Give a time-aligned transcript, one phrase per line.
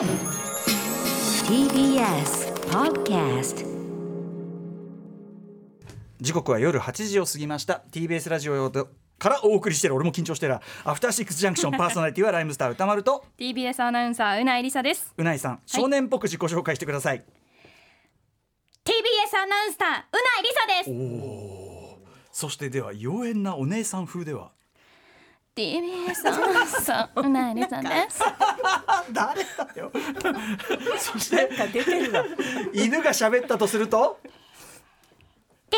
[0.00, 0.08] TBS
[2.70, 3.66] Podcast
[6.18, 7.82] 時刻は夜8時を過ぎました。
[7.92, 8.70] TBS ラジオ
[9.18, 9.94] からお送りしてる。
[9.94, 10.58] 俺も緊張してる。
[10.84, 15.12] アフターシックスジャンクションパーソナリティはライムスター歌丸と TBS アナウンサーうないりさです。
[15.18, 15.60] うないさん。
[15.66, 17.22] 少年っぽく自己紹介してください、
[18.82, 20.94] TBS アナウンサーうないりさで
[22.32, 22.40] す。
[22.40, 24.52] そしてでは妖艶なお姉さん風では
[25.60, 28.22] TBS アナウンサーうないりさです。
[29.12, 29.92] 誰だよ。
[30.98, 31.50] そして
[32.72, 34.18] 犬が喋ったとすると
[35.70, 35.76] ？TBS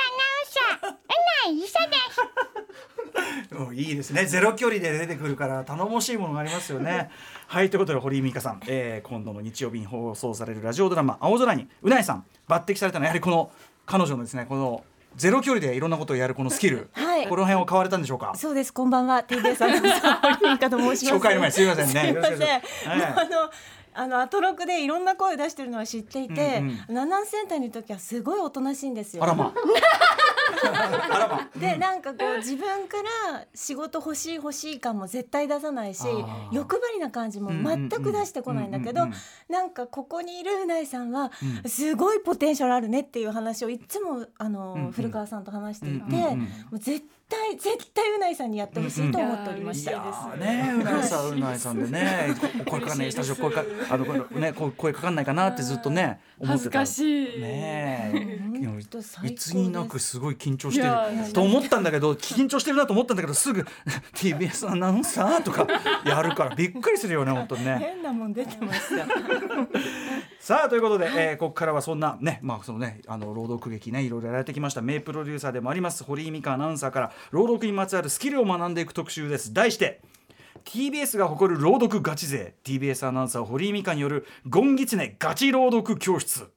[0.00, 0.90] アナウンサー。
[0.90, 0.98] う
[1.46, 3.54] ないりさです。
[3.54, 4.26] うんいいですね。
[4.26, 7.08] ゼロ距離で出てくるから頼もしいものがありますよね。
[7.46, 13.52] はいということで堀井美香さん、えー今度の日曜日に放送されるラジオドラマ「青空にうないさん」抜擢されたのはやはりこの
[13.86, 14.84] 彼女のですねこの
[15.16, 18.32] ゼロ距離でいろんなことをやるこのスキル、はいこの辺を買われたんでしょうか？
[18.34, 18.72] そうです。
[18.72, 19.22] こんばんは。
[19.22, 21.14] TBS アナウンサー 堀美香と申します。
[21.16, 22.14] 紹介の前すいませんねすいません。
[22.14, 23.50] よろしくお願いあの。
[23.94, 29.22] あのアトロクでいろんな声を出してるのは知っていて、うんナナンセンターにいる時はすごいおとなしいんですよ。
[29.22, 29.52] あらま。
[31.58, 32.98] でなんかこう自分か
[33.30, 36.06] ら仕事欲しい欲しい感も絶対出さないし
[36.52, 39.18] 欲張りな感じも全く出してこないんだけどうんうんうん。
[39.48, 41.30] なんかここにいるうないさんは
[41.66, 44.92] すごいポテンシャルあるねっていう話をいつもあの、うんうん。
[44.92, 47.21] 古川さんと話していて、うんうんうんもう絶対
[47.58, 49.90] 絶対うないさんにやってほしいと思っておりました。
[49.90, 57.00] いやーねうないさんうないさんでねこ声かかんないスタジオ声かあのこのね声かかんないかなってずっとね思ってた恥ずかし
[57.36, 57.40] い。
[57.40, 58.58] ねえ。
[58.58, 59.50] いや本当最高です。
[59.50, 61.32] いつになくすごい緊張してる。
[61.32, 63.64] と思ったんだけど緊張してるなと思ったんだけどすぐ
[64.14, 65.66] TBS アナウンサーとか
[66.04, 67.78] やるからびっくりするよね本当にね。
[67.78, 69.06] 変なもん出てました。
[70.42, 74.82] さあということで、えーここからはそんなねまあそのねあの朗読劇ねいろいろやられてきました。
[74.82, 76.02] 名プロデューサーでもあります。
[76.02, 79.52] 堀井美香アナウンサーから朗読にまつわるスキルを学んでいく特集です。
[79.54, 80.00] 題して
[80.64, 82.54] TBS が誇る朗読ガチ勢。
[82.64, 86.48] TBS アナウンサー堀井美香によるゴンギツネガチ朗読教室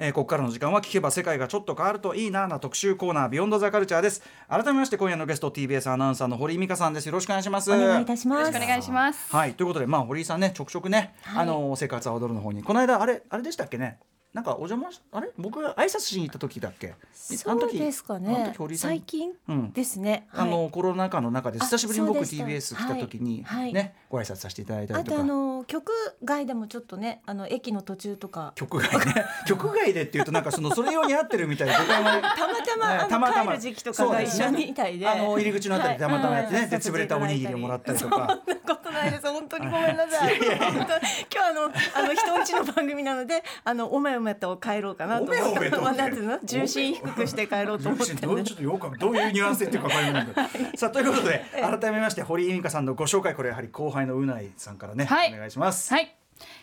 [0.00, 4.22] えーここからの時間は聞けば世界がちょっと変わるといいなな特集コーナービヨンドザカルチャーです。
[4.48, 7.06] 改めまして今夜のゲスト TBS アナウンサーの堀井美香さんです。
[7.06, 7.72] よろしくお願いします。
[7.72, 8.38] お願いいたします。
[8.42, 9.34] よろしくお願いします。
[9.34, 9.54] はい。
[9.54, 12.62] ということでまあ堀井さんねちょくちょくね、あの生活は踊るの方に。
[12.62, 13.98] この間あれあれでしたっけね？
[14.38, 15.30] なんかお邪魔しあれ？
[15.36, 16.94] 僕が挨拶しに行った時だっけ？
[17.12, 18.54] そうですかね。
[18.76, 19.32] 最近？
[19.48, 19.72] うん。
[19.72, 20.28] ですね。
[20.32, 23.62] あの、はいコロナ禍の中で久しぶりに僕 TBS た来た時に、はい。
[23.62, 25.24] はいねご挨拶させていただいたりあとあ。
[25.24, 25.90] の曲
[26.22, 28.52] 外でもちょっとねあの駅の途中とか。
[28.54, 29.24] 局外ね。
[29.48, 33.52] 局外でっていうとなんかそのそれ用に合ってるみたいたまたま、たまたま。
[33.52, 35.08] 帰る時期とかが一緒みたいで。
[35.08, 38.14] あの入り口のあたりでたまたまやってね、はいで潰れたおにぎりをもらったりとか。
[38.16, 39.26] そんなことないです。
[39.26, 40.36] 本当にごめんなさい。
[40.36, 41.62] 今日あの
[41.94, 46.38] あの人んちの番組なのであのおめおめと帰ろうかなと思ってまあなんていうの？
[46.44, 53.34] 重心低くして帰ろうと思ってどうちょっとよくどういうニュアンスっていうか分かりませんけど さあということで改めまして堀井美香さんのご紹介。
[53.34, 55.32] これやはり後輩のうないさんからね、はい。
[55.32, 55.92] お願いします。
[55.94, 56.14] はい、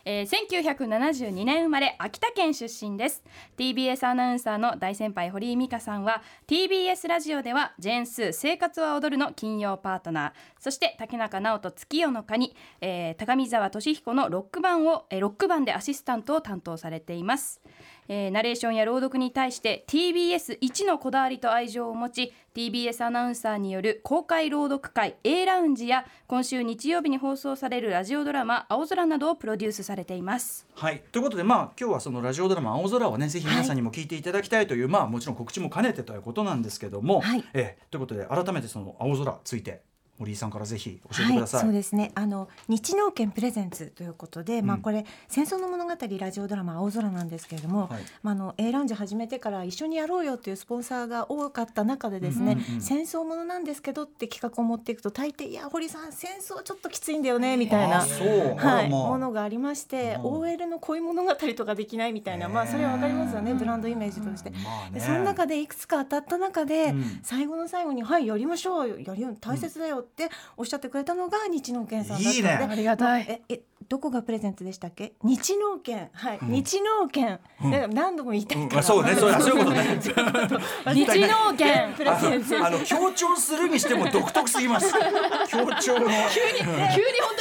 [0.06, 3.24] えー、1972年生まれ秋田県出身です。
[3.58, 10.32] TBS アナウンサーの大先輩堀井美香さんは TBS ラジオではジェンス生活は踊るの金曜パートナー。
[10.60, 17.62] そして竹中直人月夜の蟹、えー、高見沢俊彦のロック版を、えー、ロック版でアシスタントを担当されています。
[18.08, 30.68] えーナレーションや朗読に対して TBS 一のこだわりと愛情を持ち TBS アナウンサーによる公開朗読会 A ラウンジや今週日曜日に放送されるラジオドラマ「青空」などをプロデュースされています。
[30.76, 31.04] はい。
[31.12, 37.44] ということでまあ今日はそのラジオドラマ「青空」をねぜひ皆さんにも聞いていただきたいという、まあもちろん告知も兼ねてということなんですけども、はい。
[37.54, 39.82] えーということで改めてその青空ついて
[40.18, 41.60] 堀井さんからぜひ教えてください。
[41.60, 42.12] はい、そうですね。
[42.16, 58.02] あの日農研プレゼンツということで、まあうんこれ戦争の物語ラジオドラマ青空なんですけれども、はいまああの A ラウンジ始めてから一緒にやろうよっていうスポンサーが多かった中でですね、うんうんうん戦争ものなんですけどって企画を持っていくと大抵いや堀さん戦争ちょっときついんだよねみたいな。
[58.02, 64.50] はい、らまあものがありまして、うん OL の恋物語とかできないみたいな、まあそれはわかりますよね、ブランドイメージとして。
[64.52, 73.26] まあねでその中でいくつか当たった中で、うん最後の最後に「はいやりましょうよやりよ大切だよ」っておっしゃってくれたのが日農研さんだったのでいいねありがたい。
[73.28, 75.14] ええどこがプレゼントでしたっけ？
[75.24, 76.10] 日農研。
[76.14, 78.80] はい、日農研、だから何度も言いたいから、うん。
[78.80, 79.16] あそうね。
[79.16, 80.00] そうそういうことね。
[80.94, 81.94] 日農研。
[81.96, 84.94] プレゼントあの強調するにしても独特すぎます。
[85.50, 86.08] 強調の。
[86.34, 86.86] 急に本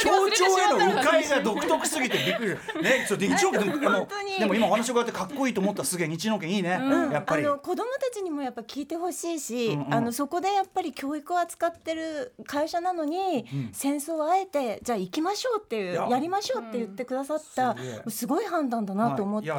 [0.01, 2.83] 当に忘れてし強調への迂回が独特すぎてびっくり。
[2.83, 4.39] ねそうで日農研でもあの本当に。
[4.39, 7.45] でも今お話伺ってかっこいいと思ったらすげえ日農研いいね、やっぱり。
[7.45, 9.93] あの子供たちにもやっぱ聞いてほしいし、うんうん。
[9.93, 17.75] あのそこでやっぱり教育を扱ってる会社なのに、戦争をあえてじゃあ行きましょうっていうやりましょうって言ってくださった、
[18.07, 19.51] すごい判断だなと思って、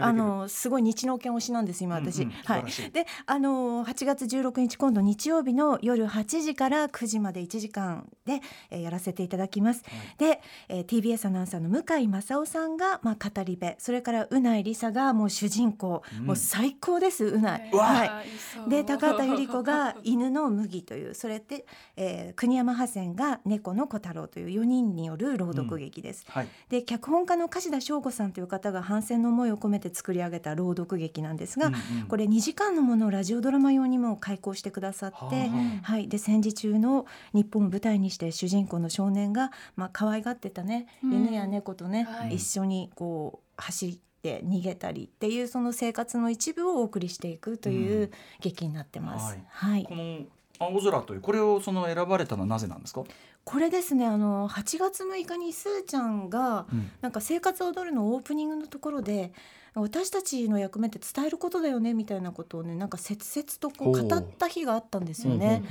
[0.00, 2.62] あのすごい日農研推しなんです今私、はい。
[2.62, 2.90] い。
[2.90, 8.40] であの8月16日今度日曜日の夜8時から9時まで1時間で、
[8.70, 9.84] えーやらせていただきます、
[10.18, 13.74] で、えー TBS アナウンサーの向井正夫さんが、まあ、語り部。
[13.78, 17.70] それからうないりさがもう主人公、もう最高ですうない。
[17.72, 18.24] は
[18.66, 18.70] い。
[18.70, 21.66] で高畑百合子が犬の麦というそれで、
[21.96, 26.24] えー国山ハセンが猫の小太郎という4人による朗読劇です。
[26.28, 26.48] はい。
[26.68, 32.06] で脚本家の樫田翔吾さんという方が反戦の思いを込めて作り上げた朗読劇なんですが、うんうん。
[32.06, 35.50] これ2時間のものをラジオドラマ用にも開講してくださって、
[35.82, 41.12] はい、で戦時中の日本を舞台にして主人公の少年が、まあ可愛がってたね、うん。
[41.12, 42.36] 犬や猫とね、はい。
[42.36, 48.10] 一緒にこう走って逃げたりっていうその生活の一部をお送りしていくというう
[48.40, 49.26] 劇になってます。
[49.26, 49.42] はい。
[49.48, 49.84] はい。
[49.84, 50.20] この
[50.58, 53.02] 青空というこれをその選ばれたのはなぜなんですか？
[53.50, 56.92] これですねあの8月6日にすーちゃんが、うん。
[57.00, 59.32] なんか「生活を踊る」のオープニングのところで
[59.74, 65.64] 私たちの役目って伝えることだよねみたいなことをねなんか切々とこう語った日があったんですよね。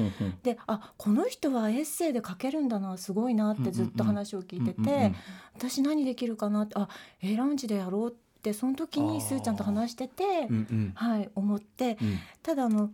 [0.44, 5.14] であこの人はエッセイで書けるんだなすごいなってずっと話を聞いてて
[5.56, 6.90] 私何できるかなってあ
[7.22, 9.40] A ラウンジでやろうってその時にすー。
[9.40, 10.50] ちゃんと話してて、
[10.96, 12.20] はい思ってうん。
[12.44, 12.92] ただあの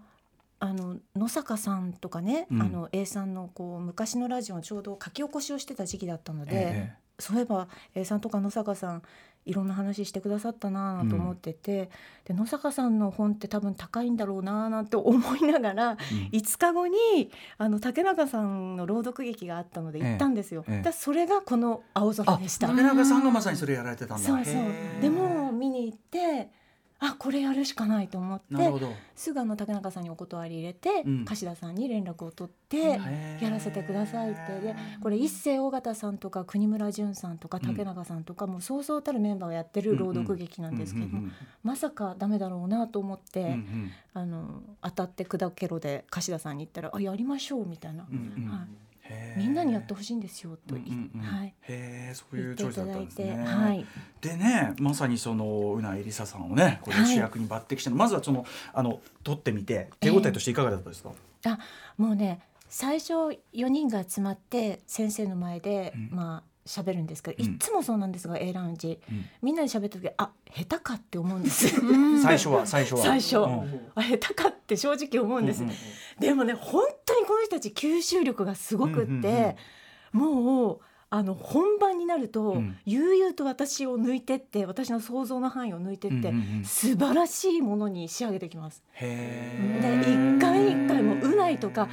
[0.60, 2.62] あの野坂さんとかね、うん。
[2.62, 9.02] あの A さんのこう昔のラジオのちょうど書き起こしをしてた時期だったので、えそういえば A さんとか野坂さん
[9.46, 11.92] いろんな話してくださったなぁと思ってて、
[12.26, 15.98] で野坂さんの本って多分高いんだろうなぁなんて思いながら、うん。
[16.32, 16.96] 5日後に
[17.60, 20.66] あの竹中さんの朗読劇があったので行ったんですよ。
[20.68, 20.92] ええ。
[20.92, 22.68] それがこの青空でした。
[22.70, 24.24] 竹中さんがまさにそれやられてたんだ。
[24.24, 24.54] そうそう。
[25.00, 25.25] でも
[27.26, 28.46] これやるしかないと思って。
[29.16, 31.26] すぐあの竹中さんにお断り入れて、うん。
[31.26, 33.00] 樫田さんに連絡を取って、
[33.42, 34.60] やらせてくださいって。
[34.60, 37.68] でこれ一世尾形さんとか国村淳さんとかうん。
[37.68, 41.32] 竹中さんとか、もうそうそうたるメンバーがやってる朗読劇なんですけども、
[41.64, 43.92] まさかダメだろうなと思って、うんうん。
[44.14, 48.50] あの当たって砕けろで樫田さんに言ったら「あやりましょう」みたいな、うんうん。
[48.50, 48.85] はい
[49.38, 51.26] みんなにやってほしいんですよと言,、うんうんうん。
[51.26, 51.54] はい、へ
[52.12, 53.46] えそういうチョイスだったんですね。
[53.46, 53.86] はい、
[54.22, 61.12] でねまさにそのうなえりささんをねこれ主役に抜擢して、まずはそのあの撮ってみて手応えとしていかがだったですか？
[61.46, 61.60] あ
[61.98, 63.38] もうね最初4
[63.68, 66.10] 人が集まって先生の前で、うん。
[66.12, 67.56] まあ喋るんですけど、うん。
[67.56, 69.00] いつもそうなんですが A ラウンジ。
[69.10, 69.26] うん。
[69.42, 71.76] みんなで喋った時あ下手かって思うんです。
[71.76, 71.82] よ
[72.24, 73.02] 最初は最初は。
[73.02, 73.92] 最初うん。
[73.96, 75.76] あ下手かって正直思うんです、うんうん
[76.20, 79.58] でもね本当にこの人たち吸収力がすごくって、
[80.14, 80.80] もう
[81.10, 82.78] あの本番になると、うん。
[82.86, 86.66] 悠々と私を抜いてって私の想像の範囲を抜いてって、うんうんうん。
[86.66, 88.82] 素晴らしいものに仕上げてきます。
[88.94, 90.38] へでえ。
[90.38, 91.90] 一回一回もうないとか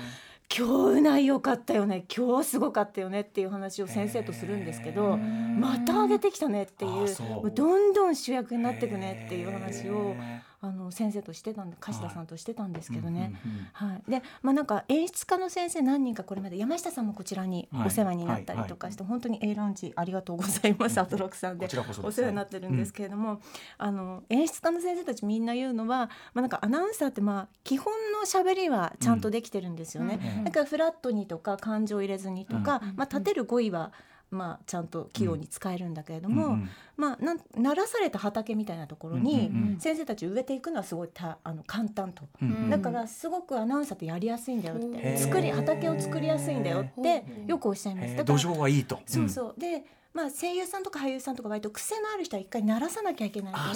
[0.54, 2.04] 今日うない良かったよね。
[2.14, 13.34] 今日すごかったよねっていう話を先生とするんですけどまた上げてきたねっていうどんどん主役になっていくねっていう話をへあの先生としてたんで樫田さんとしてたんですーけどね。
[13.44, 17.86] うんうんうんはい、でまあなんか演出家の先生何人かこれまで山下さんもこちらにはい。
[17.88, 21.68] お世話になったりとかして、本当に A ラウンジありがとうございます、アトロクさんで。
[22.02, 23.40] お世話になってるんですけれども、
[23.76, 30.20] あの演出家の先生たちみんな言うのは、まあ、なんかアナウンサーってまあ基本の喋りはちゃんとできてるんですよね。
[30.38, 30.44] うん。
[30.44, 32.96] だからフラットにとか感情入れずにとか、うん。
[32.96, 33.92] まあ、立てる語彙は
[34.32, 39.80] まあちゃんと器用に使えるんだけれども、うんうんまあなん鳴らされた畑みたいなところにうんうんうん。
[39.80, 42.24] 先生たち植えていくのはすごいたあの簡単と。
[42.40, 45.18] うんだからすごくアナウンサーってやりやすいんだよっへてー。
[45.18, 48.08] 作り畑を作りやすいんだよってよくおっしゃいます。
[48.16, 49.00] だから土壌はいいと。
[49.06, 49.60] そうそう。
[49.60, 49.84] で
[50.14, 53.74] まあ声優さんとか俳優さんとか割と癖のある人は一回鳴らさなきゃいけないからあ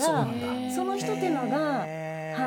[0.75, 1.87] その人っていうのがは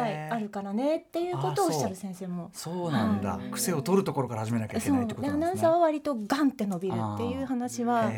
[0.08, 2.52] いあるからねっていうことをおっしゃる先生も。
[2.54, 5.48] そうなんだ、はい癖を取るところから始めなきゃいけそないうってことなんですね。
[5.48, 8.14] ナウンサーは割とガンって伸びるっていう話はよく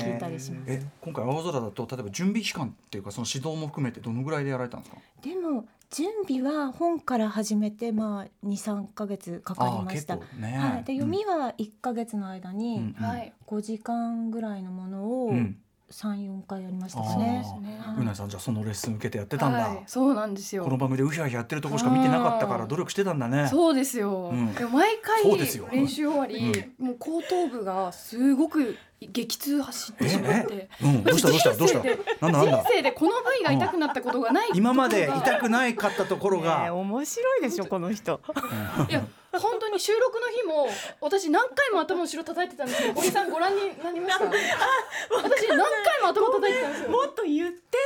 [0.00, 0.72] 聞いたりします。
[0.72, 4.98] え今回青空だと例えば準備期間っていうかその指導も含めてどのぐらいでやられたんですか？
[5.20, 10.16] でも準備は本から始めてまあ23か月かかりました。
[10.16, 10.22] ね。
[10.58, 13.06] はい、で読みは1か月の間うんにうん。
[13.06, 13.32] はい。
[13.46, 15.58] 5時間ぐらいのものをうん。
[15.92, 17.44] 34回やりましたあかね。
[17.44, 19.58] そうなさんじゃあそのレッスン受けてやってたんだ。
[19.58, 19.82] はい。
[19.86, 20.64] そうなんですよ。
[20.64, 23.46] この番組でウヒャウヒャやってるとこしか見てなかったから努力してたんだね。
[23.48, 24.54] そうですよ、うん。
[24.72, 25.24] 毎回
[25.70, 28.76] 練習終わり、もう後頭部がすごく
[29.10, 31.28] 激痛走ってしまってうん どうした？
[31.28, 31.54] どうした？
[31.54, 31.80] どうした？
[31.80, 32.16] 人生で。
[32.20, 32.58] なんだなんだ？
[32.58, 32.68] 人。
[32.74, 36.72] 生でこの部位が痛くなったことがない今まで痛くないかったところが。
[36.74, 38.20] 面白いでしょこの人。
[38.88, 40.68] いや本当に収録の日も
[41.00, 44.24] 私何回も頭の後ろ叩いてたんですけど堀さんご覧になりました？
[44.26, 47.78] 私何回も頭叩いてたんですよもっと言って。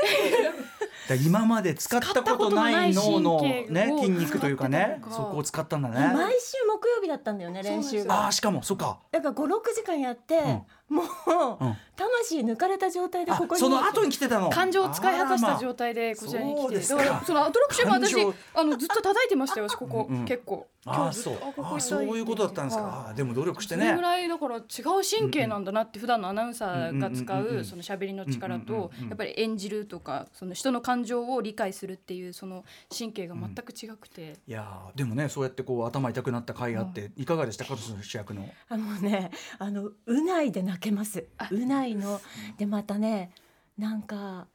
[1.24, 6.12] 今まで使ったことない脳のね筋肉というかねそこを使ったんだね。
[6.14, 8.24] 毎週木曜日だったんだよね練習が。
[8.24, 8.98] ああしかもそっか。
[9.12, 10.40] だから5、6時間やって、
[10.88, 13.60] もう、うん魂抜かれた状態であここに。
[13.60, 14.50] その後に来てたの。
[14.50, 15.76] 感情を使い果たした状態。
[15.76, 21.36] 態でこちらに来て、だからそのアトラクションも私あのずっと叩いてましたよ私ここ、結構ああそう。
[21.58, 24.62] あそういうことだったんですか、でも努力してそれねぐらいだから違う
[25.08, 32.64] 神経なんだなって普段のアナウンサーが使うんうんうんうんうその喋りの力うんうんとうんうんやっぱり演じるとかその人の感情を理解するっていうその
[32.96, 42.20] 神経が全く違くて、いやーでもねそうやってこう頭痛くなった回があって、いかがでしたかその主役のあのねあのうないで泣けますうないの
[42.58, 43.30] でまたね
[43.78, 44.46] なんか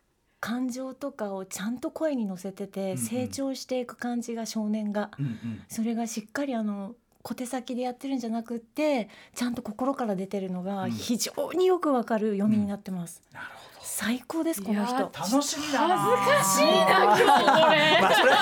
[0.41, 5.11] 感情とかをちゃんと声に乗せてて、うん成長していく感じが少年が。
[5.17, 5.63] うんうん。
[5.69, 10.91] それがしっかりあの小手先でやってるんじゃなくってちゃんと心から出てるのがうん。
[10.91, 13.60] 非常によくわかる読みになってます、なるほ
[14.03, 14.95] 最高ですこの人。
[14.95, 18.01] いや楽しみだな恥ずかしいな今日これ。
[18.01, 18.33] まあそれ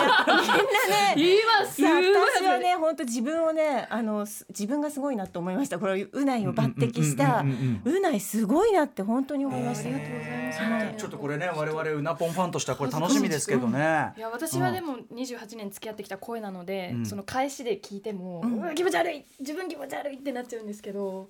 [1.17, 1.81] 今 す。
[1.83, 5.77] 私はね本当自分をねあのす自分がすごいなと思いました。
[5.77, 7.43] これうないを抜擢した
[7.83, 10.61] うないすごいなって本当に思いました、ありがとうございます。
[10.61, 10.95] はい。
[10.97, 14.13] ちょっとこれね我々うなぽんファンとしてはこれ楽しみですけどね。
[14.15, 17.05] いや私はでも28年付き合ってきた声なので、うん。
[17.05, 21.27] その返しで聞いても、気持ち悪い自分気持ち悪いってなっちゃうんですけど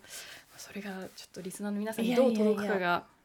[0.55, 3.18] それがちょっとリスナーの皆さんにどう届くかがうん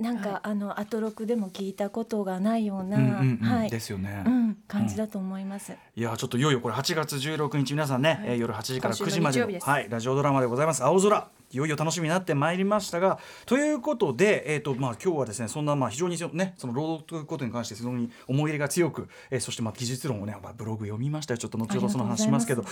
[0.00, 0.40] なんか、はい。
[0.44, 3.48] あのアトロクでも聞いたことがないような、うんうんうん。
[3.48, 5.72] はい、ですよね、うん、感じだと思います。
[5.94, 7.72] いやちょっといよいよこれ8月16日。
[7.72, 22.64] 皆さんね、えー夜8時から9時までのはい、ラジオドラマでございます「青空」いよいよ楽しみになってまいりましたがということで、えーとまあ、今日はですねそんなまあ非常にそのねその労働ということに関して非常に思い入れが強く、えーそしてまあ技術論をね、まあ、ブログ読みましたよちょっと後ほどその話しますけど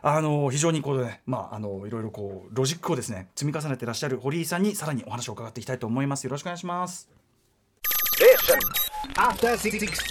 [0.00, 7.10] あの非常にこうね、まあ、あのいろいろこうロジックをですね積み重ねていらっしゃる堀井さんにさらにお話を伺っていきたいと思いますよろしくお願いします。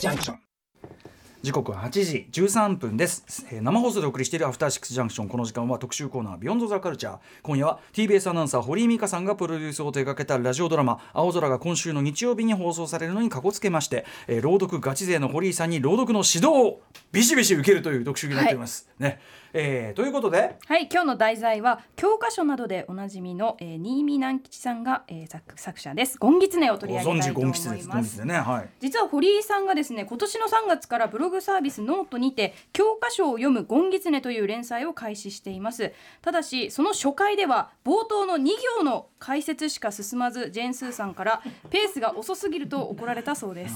[0.02, 0.51] Junction.
[1.44, 5.28] 時刻は8時13分です、えー生放送でお送りしているアフターシックスジャンクション。
[5.28, 16.82] この時間は特集コーナービヨンドザカルチャー今夜は TBS アナウンサー堀井美香さんがプロデュースを手掛けたラジオドラマ青空が今週の日曜日に放送されるのにかこつけまして、えー朗読ガチ勢の堀井さんに朗読の指導を
[17.12, 19.20] ビシビシ受けるという特集になっております、ね、
[19.54, 26.18] えーということではい今日の題材は教科書などでおなじみの、えー、新見南吉さんが、えー、作作者です。
[26.20, 28.26] ゴンギツネを取り上げたいと思います。
[28.26, 28.36] ね。
[28.36, 28.70] はい。
[28.80, 35.92] 実は堀井さんがですね今年の3月からブログサービスノートにて教科書を読むゴンギツネという連載を開始しています。
[36.22, 38.46] ただしその初回では冒頭の2
[38.78, 43.76] 行の解説しか進まずジェーン・スーさんからペースが遅すぎると怒られたそうです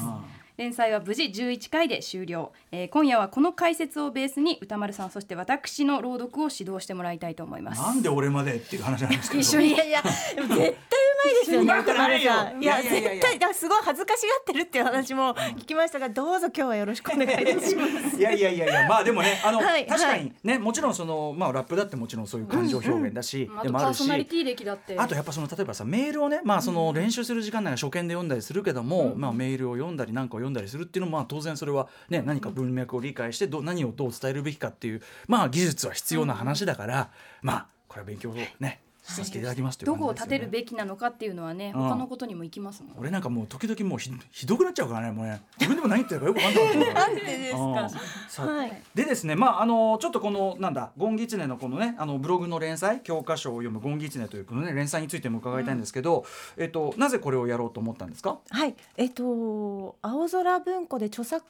[0.57, 7.81] 連載は無事11回で終了、えー今夜はこの解説をベースに歌丸さんそして私の朗読を指導してもらいたいと思います。
[7.81, 9.41] なんで俺までっていう話なんですけど。
[9.41, 12.63] 一緒にいやいや、絶対うまいですよね、 歌丸さん。
[12.63, 18.17] いや、絶対、だすごい恥ずかしがってるっていう話も聞きましたが、どうぞ今日はよろしくお願いいたします。
[18.17, 18.87] いやいやいやいや。
[18.87, 24.97] まあでもねあの、はい確かにねもちろんそのまあラップだってもちろんそういう感情表現だし、あとパーでもあるしソナリティ歴だって。
[24.97, 37.11] あとやっぱその例えばさメールをねまあその練習する時間内は初見で読んだりするけども、まあメールを読んだりなんかを読んだりするっていうのもまあ当然それはね何か文脈を理解してど何をどう伝えるべきかっていうまあ技術は必要な話だから、
[37.41, 38.81] まあこれは勉強をね
[39.13, 41.81] させていただきますというどこを立てるべきなのかっていうのはね、うん。
[41.89, 45.41] 他のことにも行きますもん俺なんかもう時々もうひひどくなっちゃうからねもうね。
[45.59, 46.93] 自分でも何言ってるかよく分かんない。
[46.95, 47.73] なんでですうん。
[47.75, 48.51] か。
[48.51, 48.81] はい。
[48.95, 56.25] でですねまああのちょっとこのなんだゴンギツネのこのねあのブログの連載教科書を読むゴンギツネというこのね連載についても伺いたいんですけど、
[56.57, 58.39] えっとなぜこれをやろうと思ったんですか？
[58.49, 61.45] はい、えっと、青空文庫で著作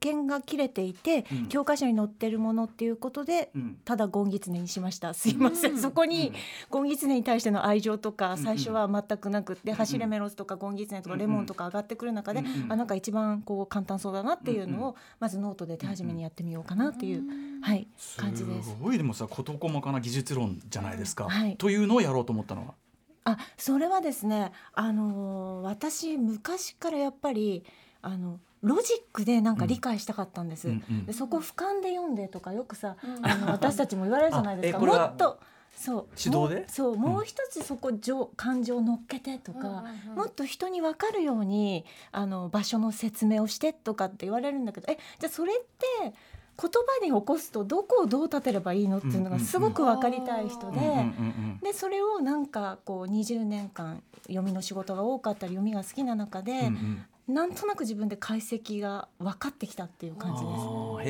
[0.00, 1.46] 権が切れていて、うん。
[1.48, 3.50] 教科書に載ってるものっていうことで。
[3.54, 3.78] うん。
[3.84, 5.12] ただゴンギツネにしました。
[5.14, 6.32] すいません、そこに
[6.70, 12.46] ゴンギツネに対しての愛情とか最初は全くなくって、走れメロスとかゴンギツネとかレモンとか上がってくる中で、うん。
[12.46, 12.72] うん。
[12.72, 17.22] あなんか一番こう簡単そうだなっていうのをまずノートで手始めにやってみようかなっていう、
[17.60, 18.70] はい感じです。
[18.70, 18.76] す。
[18.80, 21.28] ごいでもさ事細かな技術論じゃないですか。
[21.28, 21.56] はい。
[21.56, 22.74] というのをやろうと思ったのは？
[23.24, 27.64] あそれはですねあのー私昔からやっぱり
[28.02, 31.06] あのロジックでなんか理解したかったんです、うんうん。
[31.06, 34.78] でそこ俯瞰で読んでとかよくさ、あの私たちも言われるじゃないですか。
[34.78, 35.38] もっと
[35.76, 36.06] そう。
[36.18, 36.60] 指導で？
[36.60, 36.96] もうそう。
[36.96, 46.12] もう一つそこ情感情乗っけてとか、もっと人に分かるようにあの場所の説明をしてとかって言われるんだけどえじゃあそれって言
[46.58, 46.70] 葉
[47.02, 50.78] に起こすとどこをどう立てればいいのっていうのがすごく分かりたい人で。
[50.78, 60.52] うんうんうんでそれをなんかこう20年間読みの仕事が多かったり読みが好きな中で、うんうんなんとなく自分で解析が分かってきたっていう感じです。
[60.52, 61.04] あーへ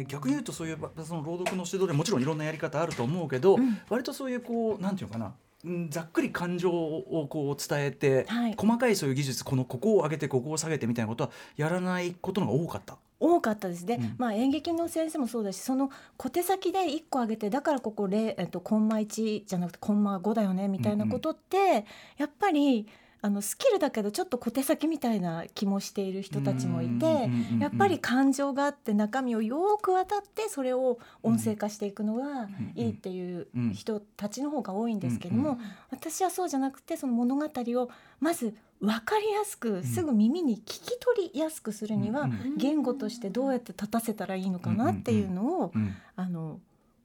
[0.00, 3.78] え、逆に言うとそういうばその朗読の指導でもちろんいろんなやり方あると思うけど、うん。
[3.88, 5.34] 割とそういうこうなんていうのかな
[5.64, 8.54] うんざっくり感情をこう伝えて、はい。
[8.56, 12.98] 細かいそういう技術このここを上げてここを下げてみたいなことはやらないことのが多かった？
[13.20, 13.86] 多かったです。
[13.86, 14.14] ね、うん。
[14.18, 21.86] まあ、演劇の先生もそうだしその小手先で1個上げてだからここ0、えっと、コンマ1じゃなくてコンマ5だよねみたいなことって、
[22.18, 22.86] やっぱり
[23.24, 35.58] あのスキルだけどちょっと小手先みたいな気もしている人たちもいてやっぱり感情があって中身をよく渡ってそれを音声化していくのがいいっていう人たちの方が多いんですけどうんも
[35.90, 37.90] 私はそうじゃなくてその物語を
[38.20, 42.28] まず分かりやすくすぐ耳に聞き取りやすくするには
[42.58, 46.60] 言語としてどうやって立たせたらいいのかなっていうのをうんあの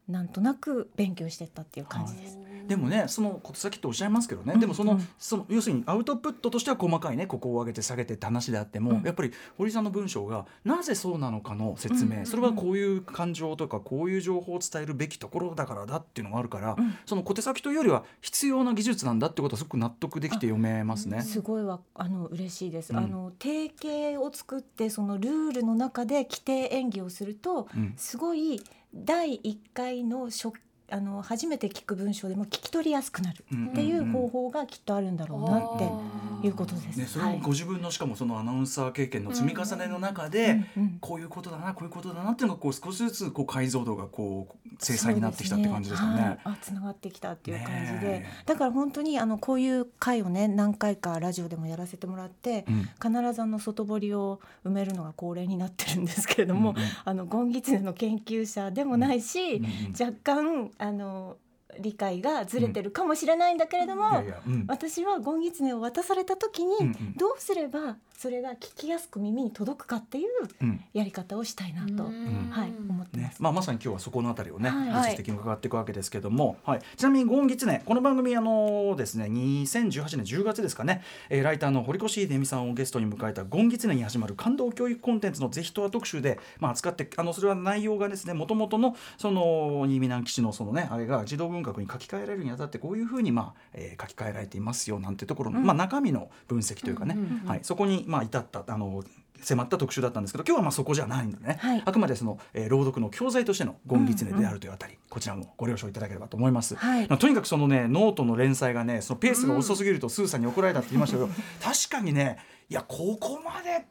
[0.09, 2.37] なんとなく勉強してったっていう感じです。
[2.69, 5.07] でもねその小手先っておっしゃいますけどね、うんでもその,、うん。
[5.17, 9.03] その要するにアウトプットとしては細かいねここを上げて下げてって話であっても、うん。
[9.03, 16.95] やっぱり堀さんの文章がなぜそうなのかの説明、うんそれはこういう感情とかこういう情報を伝えるべきところだからだっていうのがあるから、うん。
[17.05, 21.21] その小手先というよりは必要な技術なんだってことはすごく納得できて読めますね。
[21.21, 22.91] すごいわあの嬉しいです。
[22.91, 22.97] うん。
[22.99, 27.93] あの定型を作ってそのルールの中で規定演技をするとうん。
[27.97, 28.61] すごい
[28.93, 30.51] 第一回の初
[30.91, 36.97] あの初めて聞く文章でも聞き取りやすくなるっていう方法がきっとあるんだろうなっていうことです。
[36.97, 37.39] ね、それをはい。
[37.39, 46.17] ご自分のしかもそのアナウンサー経験の積み重ねの中で、うんうんこういうことだなこういうことだなっていうのがこう少しずつこう解像度がこう精細になってきたって感じですかね。
[46.17, 46.39] そうはい。
[46.43, 53.11] あつながってきたっていう感じで、だから本当にあのこういう回をね何回かラジオでもやらせてもらって、うん。
[53.11, 56.83] 必ずあの外堀を埋めるのが恒例になってるんですけれども、うんうん。
[57.05, 59.69] あのゴンギツネの研究者でもないし、うんうん。
[59.99, 61.37] 若干あの
[61.79, 64.23] 理解がずれてるかもしれないんだけれども、
[64.67, 66.75] 私はゴンギツネを渡された時に、
[67.15, 70.27] どうすればそれが聞きやすく耳に届くかっていう
[70.61, 70.83] うん。
[70.93, 72.49] やり方をしたいなと、うん。
[72.51, 73.29] はい、思ってます。
[73.29, 73.35] ね。
[73.39, 74.89] まあ、まさに今日はそこのあたりをね、はい。
[74.89, 76.81] 技術的に伺っていくわけですけども、はい。
[76.97, 99.03] ちなみにゴンギツネこの番組あのですね2018年10月ですかね、えーライターの堀越英美さんをゲストに迎えたゴンギツネに始まる感動教育コンテンツの是非とは特集で、まあ、扱ってあのそれは内容がですねもともとのその新見南吉のそのねあれが児童文学に書き換えられるにあたってこういうふうに、まあえー書き換えられていますよなんてところの、まあ、中身の分析というかね、はい、そこに、まあ、至ったあの
[99.41, 101.81] 迫った特集だったんですけど今日はまあそこじゃないんでね、はい。
[101.85, 106.75] あくまでその、えー朗読の教材としてのゴンギツネであるというあたり、こちらもご了承いただければと思います。
[106.75, 107.07] はい。
[107.07, 111.29] まあとにかくそのねノートの連載がねそのペースが遅すぎるとスーさんに怒られたって言いましたけど、
[111.63, 112.37] 確かにね
[112.69, 113.85] いやここまで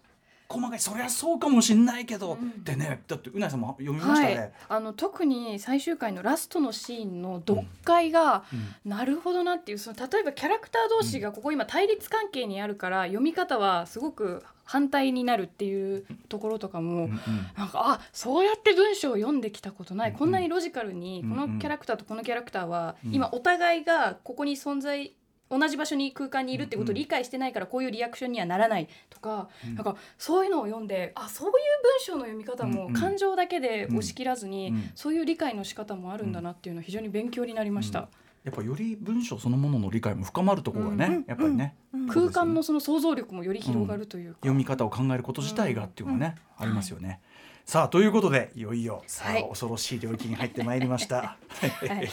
[0.48, 0.78] 細かい。
[0.78, 4.36] そりゃそうかもしんないけど、ってねだってうなぎさんも読みましたね。
[4.36, 8.44] はい、あの特に最終回のラストのシーンの読解が、
[8.84, 17.18] なるほどなっていうその例えばキャラクター同士がここ今対立関係にあるから読み方はすごく反対になるっていうところとかも、うんうん。
[17.56, 23.14] なんかあそうやって文章を読んできたことない、うんこんなにロジカルにうんこのキャラクターとこのキャラクターは、うん。
[23.14, 25.12] 今お互いがここに存在
[25.50, 29.74] 同じ場所に空間にいるってことを理解してないからこういうリアクションにはならないとか、うん。
[29.74, 32.92] なんかそういうのを読んであそういう文章の読み方うんうん。
[32.92, 38.08] も感情だけで押し切らずに、うんそういう理解の仕方もあるんだなっていうのは非常に勉強になりました。
[38.44, 42.00] やっぱより文章そのものの理解も深まるところがね、うんやっぱりね、うん。
[42.02, 47.20] うん空間のその想像力もより広がるというか、読み方を考えること自体がっていうのがね、ありますよね。
[47.68, 51.36] さあということでいよいよさあ、はい恐ろしい領域に入ってまいりました。
[51.60, 52.08] はい、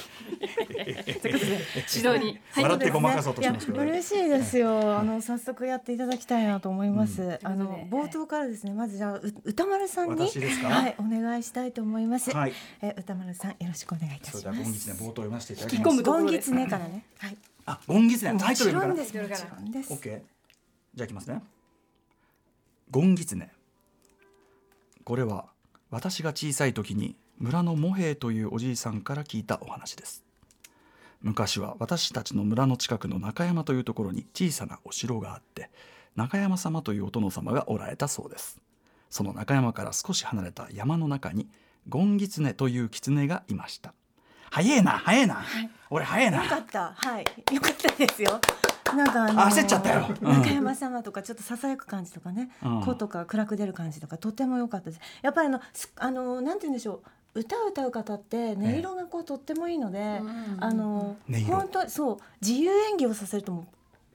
[1.15, 1.61] ということで
[1.95, 4.97] 指導に入笑ってごまかそうとしますけどいや嬉しいですよ。
[4.97, 7.21] あの早速やっていただきたいなと思います。
[7.21, 10.67] うんあの冒頭からですね、まずじゃあう歌丸さんに私ですか？
[10.67, 12.31] はいお願いしたいと思います。
[12.31, 14.41] はい、え歌丸さんよろしくお願いいたします。
[14.41, 16.03] それではゴンギツネ冒頭読ませていただき引き込むます。
[16.03, 17.05] ところですゴンギツネからね。
[17.17, 17.37] はい。
[17.67, 19.17] あ、ゴンギツネタイトルもちろ読むかんです。
[19.17, 19.93] もちろんです。
[19.93, 20.21] オッケー。
[20.95, 21.41] じゃあいきますね。
[22.91, 23.54] ゴンギツネ。
[25.05, 25.45] これは
[25.91, 30.23] 私が小さい時に村のモヘイというおじいさんから聞いたお話です。
[31.21, 35.69] 昔は私たちの村の近くの中山というところに小さなお城があって
[36.15, 38.61] 中山様というお殿様がおられたそうです
[39.09, 41.47] その中山から少し離れた山の中に
[41.89, 43.95] ゴンギツネという狐がいました
[44.51, 45.43] 早えな早えな、
[45.89, 46.93] 俺早えなよかった。
[46.95, 47.25] はい。
[47.53, 48.39] よかったですよ。
[48.93, 55.01] なんかあのあ焦っちゃったようん中山様とかちょっとささやく感じとかね、うん声とか暗く出る感じとかとても良かったです。
[55.21, 57.01] やっぱりあのすあのなんて言うんでしょ
[57.35, 57.39] う。
[57.39, 60.21] 歌を歌う方って音色がこうとってもいいので、
[60.59, 61.17] あの
[61.47, 63.65] 本当そう自由演技をさせるともう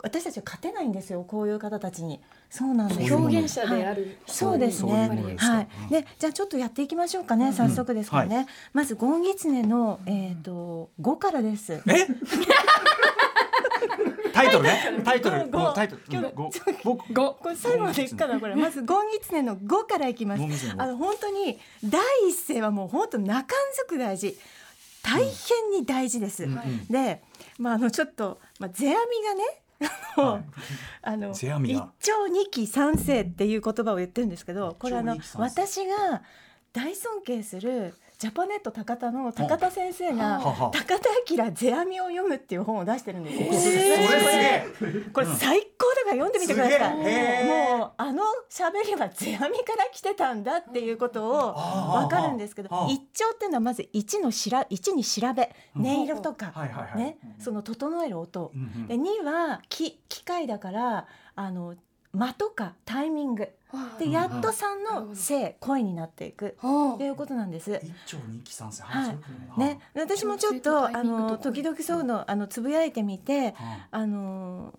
[0.02, 1.22] 私たちは勝てないんですよ。
[1.24, 2.20] こういう方たちに。
[2.48, 3.14] そうなんです。
[3.14, 5.68] 表現者である、そうですねはい。
[5.90, 7.52] で、じゃあちょっとやっていきましょうかね。
[7.52, 8.46] 早速ですからね。
[8.72, 11.74] まずゴンギツネのえっ、と五からです。
[11.74, 11.80] え？
[14.40, 15.02] タイトルね。
[15.04, 15.50] タイトル。
[15.50, 16.02] ごもうタイトル。
[16.08, 16.50] 今日うんご。
[16.84, 18.54] 僕五これ最後までいくかなこれ。
[18.54, 20.42] まずゴンギツネの五からいきます。
[20.76, 24.38] あの本当に第一声はもう本当中んずく大事。
[25.02, 26.44] 大変に大事です。
[26.44, 26.52] うん。
[26.52, 26.86] うん。
[26.86, 27.22] で、
[27.58, 29.62] まああのちょっとまあ世阿弥がね。
[31.02, 31.48] あの一
[32.00, 36.22] 朝二期三世っていう言葉を言ってるんですけどこれあの私が
[36.74, 43.48] 大尊敬するジャパネット高田の高田先生が高田明世阿弥を読むっていう本を出してるんですよ。
[43.50, 44.66] え
[45.10, 46.96] これ最高から読んでみてください。
[47.46, 55.54] もうあの喋りは世阿弥から来てたんだっていうことをわかるんですけど一丁っていうのはまず一のしら一に調べ。
[55.74, 56.52] 音色とか。
[56.96, 57.16] ね。
[57.38, 58.52] その整える音。
[58.86, 61.06] で2は機機械だから
[61.36, 61.74] あの
[62.12, 63.48] 間とかタイミング
[63.98, 64.62] でやっと3
[64.94, 66.56] の声声になっていく。
[66.58, 67.80] はっていうことなんです。
[67.82, 69.60] 一丁二期三世はい。
[69.60, 74.78] ね、私もちょっとあの時々そういうのあのつぶやいてみてはあの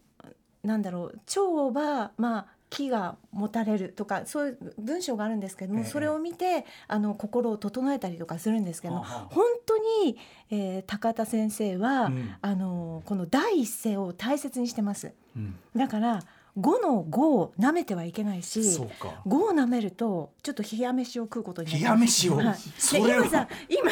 [0.64, 5.86] なんだろう腸はまあ気が持たれるとかそういう文章があるんですけども、ええ。
[5.86, 10.18] それを見てあの心を整えたりとかするんですけど本当に、
[10.50, 12.36] えー高田先生は、うん。
[12.42, 15.14] あのこの第一声を大切にしてます。
[15.36, 15.60] うん。
[15.76, 16.24] だから
[16.58, 19.22] 5の5を舐めてはいけないしそうか。
[19.26, 21.80] 5を舐めるとちょっと冷や飯を食うことになる。
[21.80, 22.38] 冷や飯を？
[22.38, 22.56] は
[22.90, 23.90] 今さ今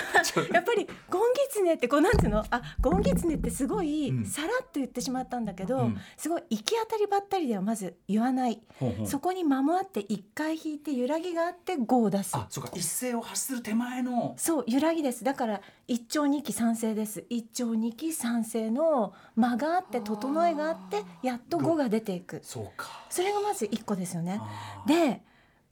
[0.53, 2.43] やっぱりゴンギツネってこうなんていうの？
[2.49, 4.25] あゴンギツネってすごいうん。
[4.25, 5.97] さらっと言ってしまったんだけど、うん。
[6.17, 9.07] すごい行き当たりばったりではまず言わない、ほうほう。
[9.07, 12.35] そこに間もあって一回引いて揺らぎがあって5を出す。
[12.35, 12.71] あそうか。
[12.75, 14.35] 一斉を発する手前の。
[14.37, 15.23] そう揺らぎです。
[15.23, 17.25] だから一丁二期三世です。
[17.29, 22.87] 一丁二期三世の間があって整えがあってやっと5が出ていくそうか。
[23.11, 24.41] それがまず1個ですよね。
[24.87, 25.21] で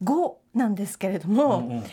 [0.03, 1.83] 5なんですけれども、うんうん。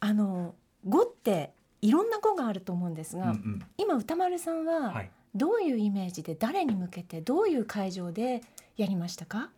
[0.00, 3.62] あの5っていろんな語があると思うんですが、うんうん。
[3.78, 5.10] 今歌丸さんははい。
[5.36, 8.42] どういうイメージで誰に向けてどういう会場で
[8.76, 9.50] やりましたか？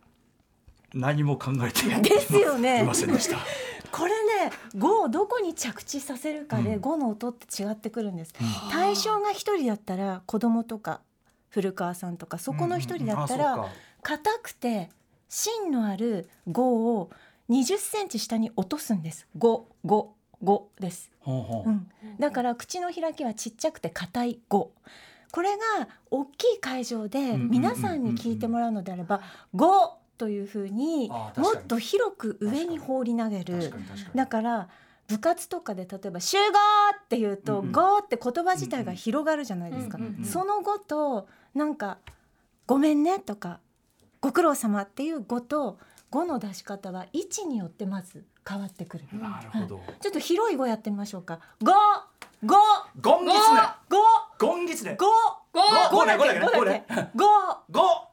[0.93, 2.83] 何も考えてですよね。
[2.83, 3.37] いませんでした。
[3.91, 4.11] これ
[4.45, 6.83] ね5をどこに着地させるかでうん。
[6.83, 8.69] 5の音って違ってくるんです、うん。
[8.69, 11.01] 対象が一人だったら子供とか
[11.49, 13.65] 古川さんとかそこの一人だったら
[14.05, 14.91] 硬くて
[15.27, 17.09] 芯のある5を
[17.49, 19.27] 20センチ下に落とすんです。
[19.35, 21.09] 555です。
[21.21, 21.69] ほうほう。
[21.69, 21.87] うん、
[22.19, 24.71] だから口の開きはちっちゃくて硬い語
[25.31, 29.21] これが大きい会場で皆さんに聞いてもらうのであれば
[29.55, 33.73] 「語」というふうにもっと広く上に放り投げ確る
[34.13, 34.69] だから
[35.07, 36.43] 部活とかで例えば「集合!」
[37.03, 37.71] って言うと「うんうん。
[37.71, 39.97] 語」って言葉自体が広がるじゃないですか。
[39.97, 40.23] うんうんうん。
[40.23, 41.97] その語となんか
[42.67, 43.59] 「ごめんね」とか
[44.25, 45.77] 「ご苦労様っていう語と
[46.09, 49.03] 語の出し方は位置によってまず変わってくる。
[49.13, 51.39] なるほどちょっと広い語やってみましょうか。
[51.61, 51.71] 語、
[52.43, 52.55] 語、
[52.99, 53.97] ゴンギツネ語、
[54.39, 55.05] ゴンギツネ語、
[55.53, 55.61] ゴ
[55.91, 56.39] ゴ語だけ？
[57.15, 57.27] ゴ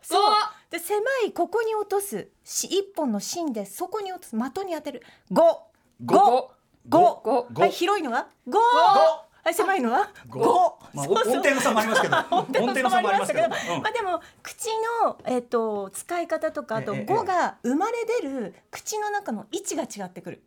[0.02, 0.34] そう。
[0.70, 5.02] で狭いここに落とすし一本の芯でそこに落とす的に当てる。
[5.30, 5.62] 語、
[6.04, 6.52] ゴ語、
[6.90, 7.22] 語。
[7.24, 8.26] ゴゴはい広いのは？
[8.46, 8.58] 語。
[8.58, 10.10] はい狭いのは？
[10.28, 10.78] ゴ語。
[10.94, 12.16] まあ 音程の差もありますけど。
[12.16, 13.44] 音程の差もありますけど。
[13.46, 14.68] うんまあでも口
[15.02, 20.42] のえっ、と使い方とかあとええ語が生まれ出る口の中の位置が違ってくる。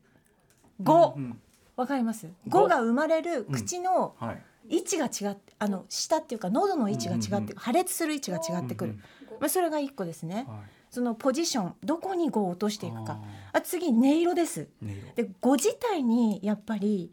[0.82, 1.42] 語う、ん
[1.76, 2.28] わかります？
[2.48, 4.42] 語語が生まれる口のはい。
[4.68, 8.98] 位置が違ってあの下っていうか喉の位置が違って、破裂する位置が違ってくる、うん
[9.40, 10.58] まあ、それが一個ですね、はい。
[10.90, 13.20] そのポジションどこに語を落としていくか。
[13.54, 14.68] ああ次音色です。
[15.16, 17.12] で語自体にやっぱり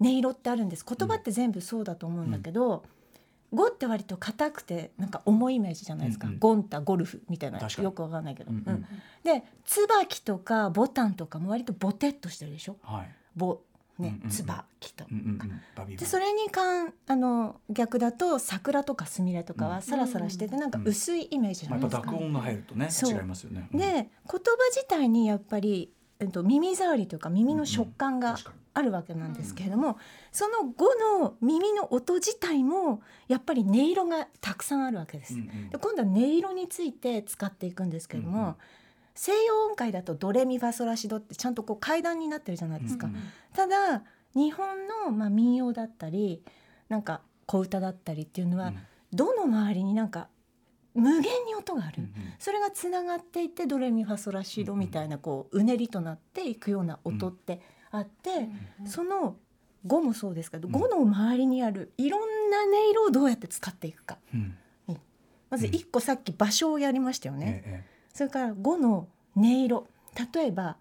[0.00, 0.84] 音色ってあるんです。
[0.86, 2.84] 言葉って全部そうだと思うんだけど、
[3.52, 8.74] 語って割と硬くてなんか重いイメージじゃないですか、うんうんゴンタゴルフみたいなよくわかんないけど、うんうん。
[8.74, 8.86] うん。
[9.22, 12.76] で椿とかボタンとかも割とボテっとしてるでしょ？
[12.82, 13.10] はい。
[13.36, 13.60] ボ
[13.96, 14.30] ねうんうんうん。
[14.30, 15.96] 椿とうんうんうん。
[15.96, 22.10] でそれにかんあの逆だと桜とかスミレとかはサラサラしててなんか薄いイメージじゃまあないですか。
[22.10, 23.68] やっぱ濁音が入るとね違いますよね。
[23.72, 24.08] で言葉
[24.72, 29.98] 自体にやっぱり、えっと、耳障りというか耳の食感が確かにあるわけなんですけれども、
[30.32, 35.34] その語の耳の音自体もやっぱり音色がたくさんあるわけです。
[35.34, 35.70] うんうん。
[35.70, 38.54] で今度は音色について使っていくんですけれども、うんうん。
[39.14, 43.06] 西洋音階だとドレミファソラシドってちゃんとこう階段になってるじゃないですか。
[43.06, 43.20] うんうん
[43.54, 44.02] ただ
[44.34, 46.42] 日本のまあ民謡だったり
[46.88, 48.78] なんか小唄だったりっていうのは、うん。
[49.12, 50.26] どの周りになんか
[50.92, 52.12] 無限に音がある、うんうん。
[52.40, 57.60] それがつながっていてドレミファソラシドみたいなこううねりとなっていくような音って
[57.98, 58.48] あって、
[58.86, 59.36] その
[59.86, 60.72] 語もそうですけど、うん。
[60.72, 64.18] 語の周りにあるいろんな音色をどうやって使っていくか。
[64.34, 64.56] うん。
[65.50, 67.62] まず一個さっき場所をやりましたよね。
[67.64, 69.86] えそれから語の音色。
[70.34, 70.76] 例えば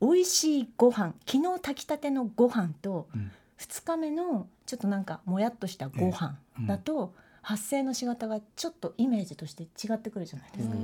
[0.00, 3.30] 美味しいご飯昨日炊きたてのご飯とえうん。
[3.58, 7.14] 2日目のちょっとなんかもやっとしたご飯だと
[7.50, 10.76] 発声の仕方がちょっとイメージとして違ってくるじゃないですか。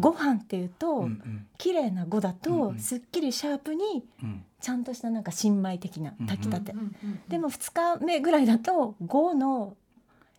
[0.00, 1.46] ご飯っていうと、うんうん。
[1.58, 2.78] 綺麗な語だうんとうん。
[2.80, 4.44] すっきりシャープにうん。
[4.60, 6.92] ちゃんとしたなんか新米的な炊きたて、うん
[7.28, 9.76] でも2日目ぐらいだと「語の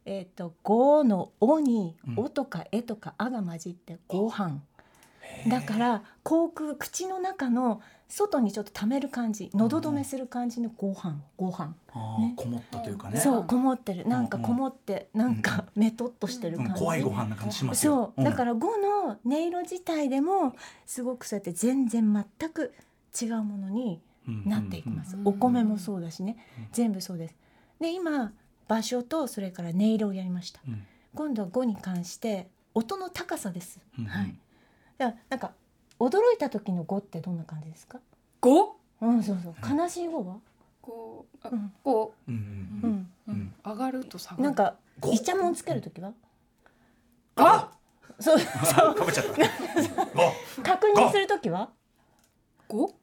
[0.04, 2.20] えっ、と「語の「お」に「うん。
[2.26, 4.62] お」とか「え」とか「あ」が混じって「ご飯
[5.48, 11.76] だから口腔口の中の外にちょっと溜める感じ喉止めする感じのご飯ご飯。
[12.20, 12.34] ね。
[12.36, 13.20] こもったというかね。
[13.20, 14.08] そうこもってる。
[14.08, 14.50] なんかうんうん。
[14.50, 16.80] こもってなんかメトっとしてるうん感じ。
[16.82, 18.14] 怖いご飯な感じしますよ。
[18.18, 18.26] そう。
[18.26, 22.74] だからら5の音色自体でもすごくそうやって全然全く
[23.20, 24.02] 違うものに
[24.46, 26.68] なっていきます、うんお米もそうだしね、うん。
[26.72, 27.36] 全部そうです。
[27.80, 28.32] で今
[28.68, 30.60] 場所とそれから音色をやりました。
[30.68, 30.84] うん。
[31.16, 34.06] 今度は5に関して音の高さです、うん。
[34.06, 34.36] はい
[35.00, 35.52] だからなんか
[36.00, 38.00] 驚いた時の5ってどんな感じですか？
[38.42, 39.78] 五うんそうそう。
[39.78, 40.36] 悲しい5は、
[40.82, 42.36] こうあうんこうん。
[42.84, 43.12] うん。
[43.28, 43.54] ううん。
[43.66, 44.44] 上がると下がる。
[44.44, 46.14] なんか五イチャモンつける時は？
[47.38, 47.72] あ！
[48.20, 49.32] そうあかぶっちゃった。
[50.14, 51.70] ご確認する時は？
[52.68, 52.94] 五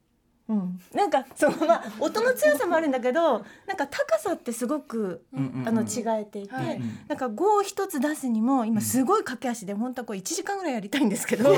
[0.48, 5.68] うん、なんかそのまあ音の強さもあるんだけどなんか高さってすごくうんうんうん。
[5.68, 6.54] あの違えていて、
[7.09, 11.52] なんか5を一つ出すにも今すごい駆け足で本当はこう1時間ぐらいやりたいんですけど、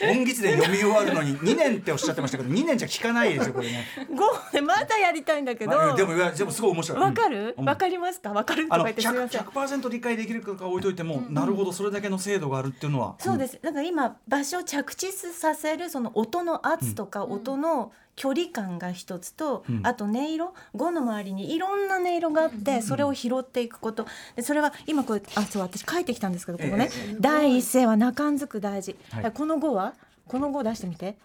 [0.00, 7.00] ね音律で読み終わるのに2年っておっしゃってましたけど2年じゃ聞かないですよこれね、5でまだやりたいんだけど、まあでもいやでもすごい面白い。
[7.00, 7.54] わかる？
[7.58, 7.64] うん。
[7.64, 8.32] わかりますか？
[8.32, 8.64] わかる？
[8.64, 9.80] とか言ってすみま 100%, せん。
[9.80, 13.58] 100%理解できるかか置いといても、なるほどそれだけの精度があるっていうのはそうです。
[13.62, 19.86] だから今場所を着地させるその音の圧とか音の距離感が一つと、うん。
[19.86, 24.06] あと音色5の周りにいろんな音色があってそれを拾っていくこと。
[24.34, 29.32] でそれは今これあそう私書いてきたんですけどここね、え第一声は中んづく大事、はい。
[29.32, 29.94] この5は
[30.26, 31.18] この5出してみて。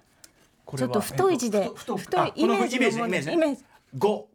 [0.78, 3.34] ちょっと太い字でえっと太太いイメージのイメージね。
[3.34, 3.64] イメージ。
[3.98, 4.30] 五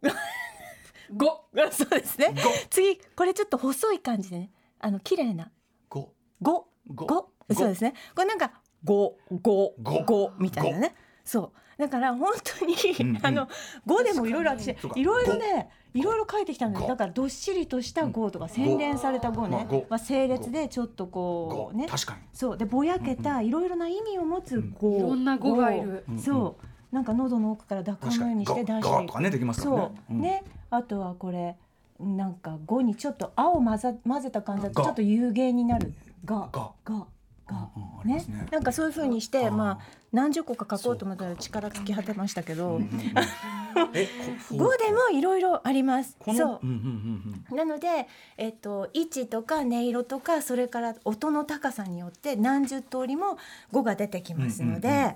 [1.11, 2.33] 五 そうですね。
[2.35, 4.51] 五次これちょっと細い感じでね。
[4.79, 5.51] あの綺麗な。
[5.89, 7.93] 五五五五五そうですね。
[8.15, 8.51] これなんか
[8.83, 10.95] 五五五五みたいなね。
[11.23, 13.19] そうだから本当に、うんうん。
[13.25, 13.47] あの
[13.85, 14.99] 五でもいろいろ私そうか。
[14.99, 19.57] いろいろねいろいろ書いてきたんです五だからどっしりとした五とか洗練された五ね。
[19.57, 21.87] まあ五まあ整列でちょっとこ五うね。
[21.87, 22.21] 確かに。
[22.33, 22.57] そう。
[22.57, 26.03] でぼやけたいろいろな意味を持つ五いろんな語がいる。
[26.09, 26.95] 五そう。
[26.95, 29.21] なんか喉の奥から奪還確かにのようにして出していく。
[29.21, 29.91] ねできますからね。
[30.07, 30.43] そう、ね。
[30.69, 31.55] あとはこれ
[31.99, 34.85] なんか語にちょっと青混ざ混ぜた感じだとが。
[34.85, 35.93] ちょっと有形になる。
[36.25, 36.49] が。
[36.51, 37.07] が
[37.47, 38.47] ががうんうんね。
[38.51, 39.79] なんかそういう風にしてまあ
[40.11, 42.79] 何十個か書こうと思ったら力尽き果てましたけど、
[43.93, 44.07] え
[44.47, 46.17] でもいろいろあります。
[46.25, 46.61] そ
[47.51, 47.55] う。
[47.55, 48.07] なので、
[48.37, 53.37] えっと、位置とか音色とかそれから音の高さによって何十通りも
[53.71, 55.15] 語が出てきますので、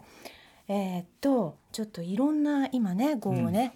[0.67, 3.73] えーっとちょっといろんな今ね語をね、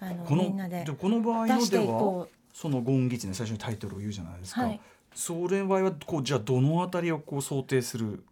[0.00, 4.80] あのうんこのみんなでじゃあこの場合出していこそのゴンギツネ最初にタイトルを言うじゃないですか、はい
[5.14, 8.24] それ場合はこうじゃあどのあたりをこう想定する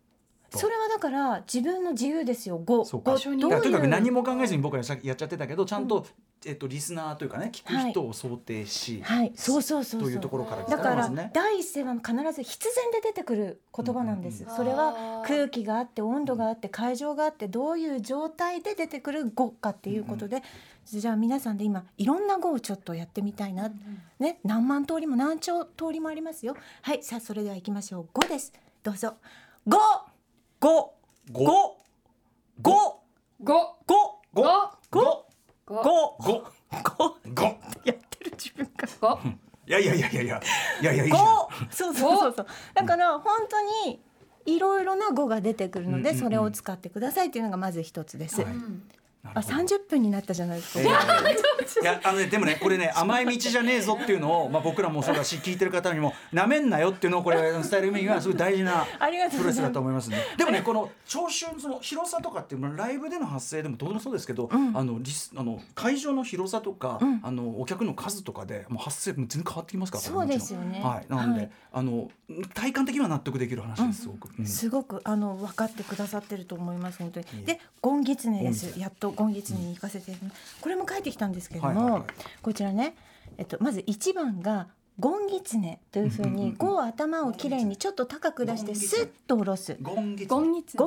[0.55, 2.59] うそれはだから自分の自由ですよ。
[2.59, 3.13] 語そうか。
[3.13, 3.21] どう
[3.63, 6.05] とにかく何も考えずに僕らさやっちゃってたけどちゃんと、
[6.47, 9.33] えっと、リスナーというかね聞く人を想定し、はい。
[9.35, 10.11] そうそうそうそう。
[10.11, 11.11] というところから来だから。
[11.35, 20.43] 第一声は必ず必然で出てくる言葉なんです、うんそれは空気があって温度があって会場があってどういう状態で出てくる語かっていうことで、
[20.87, 23.71] じゃあ皆さんで今いろんな語をちょっとやってみたいな、
[24.19, 26.57] ね何万通りも何兆通りもありますよ。
[26.83, 28.09] はいさあそれでは行きましょう。
[28.13, 28.53] 語です。
[28.83, 29.15] どうぞ。
[29.67, 29.79] 語
[30.59, 30.95] 語
[31.31, 31.45] ご。
[31.45, 31.81] 語
[32.63, 33.03] 語
[33.45, 33.81] 五
[34.35, 34.45] 語
[34.91, 35.30] ご
[35.71, 35.83] 五ご。
[36.19, 36.45] 五語
[36.99, 37.09] ご。
[37.09, 37.43] 語ご。
[37.85, 38.89] やってる自分が。
[39.01, 39.21] 五
[39.67, 40.23] いやいやいやいや。
[40.23, 40.41] いや
[40.83, 41.25] いやいやいいじゃん。
[41.25, 42.47] 語そうそうそうそう。
[42.75, 44.01] だから本当に
[44.47, 48.45] いろいろな語が出てくるのでそれを使ってくださいっていうのがまず一つです。
[49.35, 50.81] あ三十分になったじゃないですか。
[50.81, 51.51] えー。
[51.83, 58.87] いやあのねでもねこれね 甘い道じゃねえぞっていうのを、まあ、僕らもそうだし聞いてる方にもなめんなよっていうのをこれ伝える意味がすごい大事な
[59.31, 60.19] プロレスだと思いますね。
[60.37, 64.77] でもねこの聴衆のその広さとかっていうライブでの発声でもどうでもそうですけど、うん。
[64.77, 67.21] あのリスあの会場の広さとか、うん。
[67.23, 70.81] あのお客の数とかでもう発声も全然変わってきますからそうですよね。
[70.83, 71.51] はい、なので、はい。
[71.73, 72.11] あの
[72.55, 74.29] 体感的には納得できる話ですすごく。
[74.39, 74.47] うん。
[74.47, 77.27] すごくあの分かってくださってると思います本当に。
[77.45, 78.79] でゴンギツネです。
[78.79, 82.03] やっとゴンギツネに行かせていただきますこれも書いてきたんですけどもはいはいはい。
[82.43, 82.95] こちらね
[83.39, 84.69] えっとまず一番が
[84.99, 86.45] ゴンギツネというふううんうんうん。
[86.51, 89.79] に語を頭をきれいにちょっと高く出してスッと下ろす。
[89.81, 90.39] ゴンギツネ。
[90.39, 90.83] ゴンギツネ。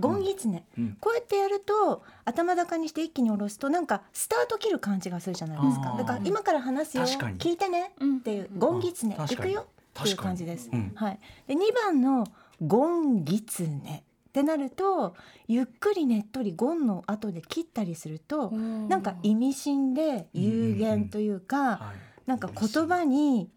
[0.00, 0.64] ゴンギツネ。
[0.76, 0.96] うん。
[0.98, 5.94] こうやってやると頭高にして一気に下ろすとなんかスタート切る感じがするじゃないですか。
[5.96, 7.04] だから今から話すよ。
[7.04, 7.92] 聞いてね。
[8.00, 9.14] うんっていうゴンギツネ。
[9.14, 9.66] 行くよ。
[10.00, 12.26] っていう感じです、はい、で2番の
[12.60, 15.14] ゴンギツネってなると
[15.46, 22.12] ゆっくりねっとりゴンの後で切ったりするとなんか意味深で有限というかはい。
[22.24, 23.50] なんか言葉に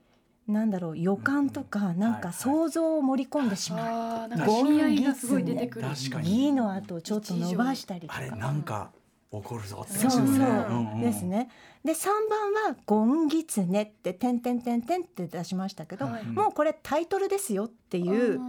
[0.47, 3.79] なんだろう予感とかなんか想像を盛り込んでしまう。
[3.81, 5.87] あーなんか意味合いがすごい出てくる。
[5.87, 6.29] 確かに。
[6.29, 8.17] ギの後をちょっと伸ばしたりとか。
[8.17, 8.91] あれなんか
[9.31, 9.93] 怒るぞって。
[9.99, 10.25] そうそう。
[10.25, 11.01] 話ねんん。
[11.01, 11.49] ですね。
[11.83, 16.25] で3番は「ゴンギツネ」って「てんてんてんてん」って出しましたけど、はい。
[16.25, 18.39] もうこれタイトルですよっていう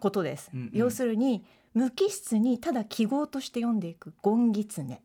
[0.00, 0.50] ことです。
[0.54, 0.70] うんうん。
[0.72, 5.00] 要するに無機質にただ記号として読んでいく「ゴンギツネ」。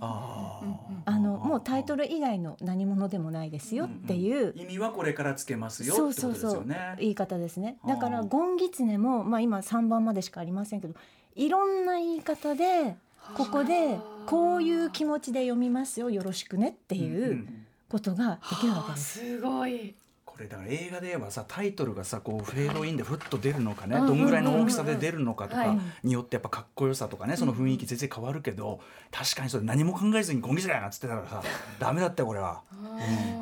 [0.00, 0.76] あー。
[1.04, 4.52] あのもうタイトル以外の何者でもないですよっていう。
[4.56, 6.96] 意味はこれからつけますよそうってことですそうそうよね。
[6.98, 7.78] 言い方ですね。
[7.86, 10.94] だからゴンギツネも、まあ、今3番までしかありませんけど
[11.36, 12.96] いろんな言い方で
[13.36, 17.66] ここでこういう気持ちで読みますよよろしくねってうんいううん。
[17.88, 19.18] ことができるわけです。
[19.20, 19.94] すごい
[20.36, 25.78] これだから映画で言えばさタイトルがさこうフェードインでふっと出るのかねどんぐらいの大きさで出るのかとかはい。
[26.04, 31.42] によってやっぱかっこよさとかねその雰囲気全然変わるけど確かにそれ何も考えずに「ゴンギツネやな」っつってたからさ
[31.78, 32.60] ダメだったよこれは。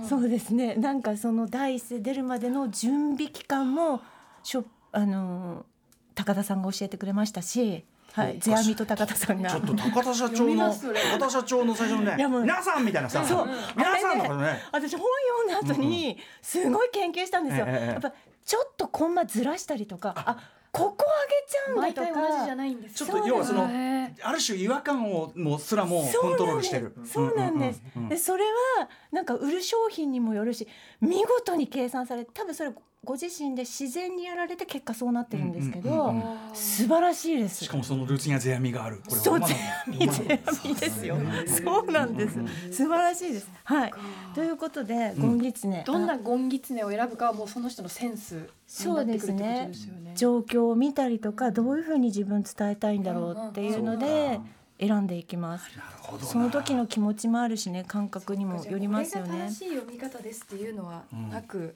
[0.09, 0.77] そうですね。
[0.77, 4.01] なんかその第一声出るまでの準備期間も
[4.45, 5.67] しょあの
[6.15, 9.51] 高田さんが教えてくれましたし、はい、そうゼアミと高田さんが。
[9.51, 13.25] ちょっと高田社長の高田社長の最初のね皆さんみたいなさ。
[13.25, 13.49] そう。
[13.77, 14.63] 皆さんのことね。
[14.71, 15.07] 私本
[15.49, 17.67] 読んだ後にすごい研究したんですよ。
[17.67, 18.13] やっぱ
[18.45, 20.51] ちょっとコンマずらしたりとか、あ。
[20.71, 22.55] ここ上げちゃうんだと毎回同じじゃか。
[22.57, 22.95] ないんです。
[22.97, 26.93] ちょっと要はそのへある種違和感をもうすらもうコントロールしてる。
[27.05, 27.35] そう。
[27.37, 27.83] なんです。
[28.09, 28.43] でそれ
[28.79, 30.67] はなんか売る商品にもよるし
[31.01, 32.73] 見事に計算されて多分それ
[33.05, 37.65] ご自身で自然にやられて結果そうなってるんですけど、うんうんうんー素晴らしいです。
[37.65, 39.01] しかもそのルーツには世阿弥がある。
[39.09, 41.17] これそうほんまなのゼアミゼアミですよ。
[41.65, 42.39] そうなんです。
[42.71, 43.49] 素晴らしいです。
[43.65, 43.93] はい。
[44.35, 50.13] ということでゴンギツネ、どんなゴンギツネを選ぶかはもうその人のセンスになってくるってことですよね。
[50.15, 54.41] 状況を見たりとかどういうふうに自分伝えたいんだろうっていうので
[54.79, 55.69] 選んでいきます。
[55.77, 56.27] なるほどな。
[56.27, 59.49] その時の気持ちもあるしね感覚にもよりますよね。
[59.49, 59.55] 正。
[59.55, 61.75] しい読み方ですっていうのはなく、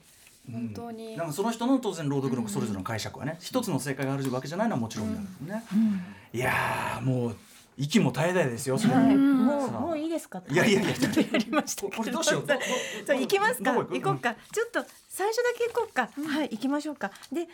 [0.51, 5.63] 本当に、なんかその人の当然朗読のそれぞれの解釈はね、一つの正解があるわけじゃないのはもちろんだけどね。
[6.33, 7.35] いやーもう
[7.77, 8.77] 息も絶え絶えですよ。
[8.77, 10.41] それはい、ももうもういいですか？
[10.49, 10.95] いやいやいやや
[11.37, 12.45] りましたけこれどうしよう？
[12.45, 13.73] 行きますか。
[13.73, 14.35] 行こうか。
[14.51, 16.09] ちょっと最初だけ行こうか。
[16.29, 17.11] はい、行きましょうか。
[17.31, 17.47] で、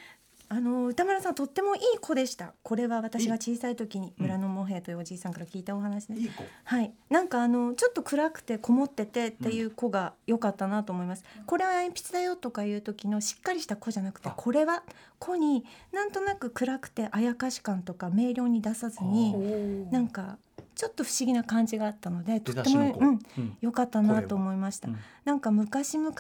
[0.47, 2.53] あの歌丸さんとってもいい子でした。
[2.63, 6.21] これは私が小さい時に村のモヘイというおじいさんから聞いたお話です。
[6.21, 6.29] い。
[6.63, 11.23] はい、なんかあのちょっと暗くてこもっててっていう子が良かったなと思います。
[11.45, 14.83] これは鉛筆だよとかいう時のしっかりした子じゃなくてあこれは
[15.19, 20.37] 子になんとなく暗くてあやかし感とか明瞭に出さずになんか
[20.75, 22.99] ちょっと不思議な感じがあったのでとっても出だしの子。
[22.99, 24.89] うんうん良かったなと思いました。
[24.89, 26.13] うんなんか昔々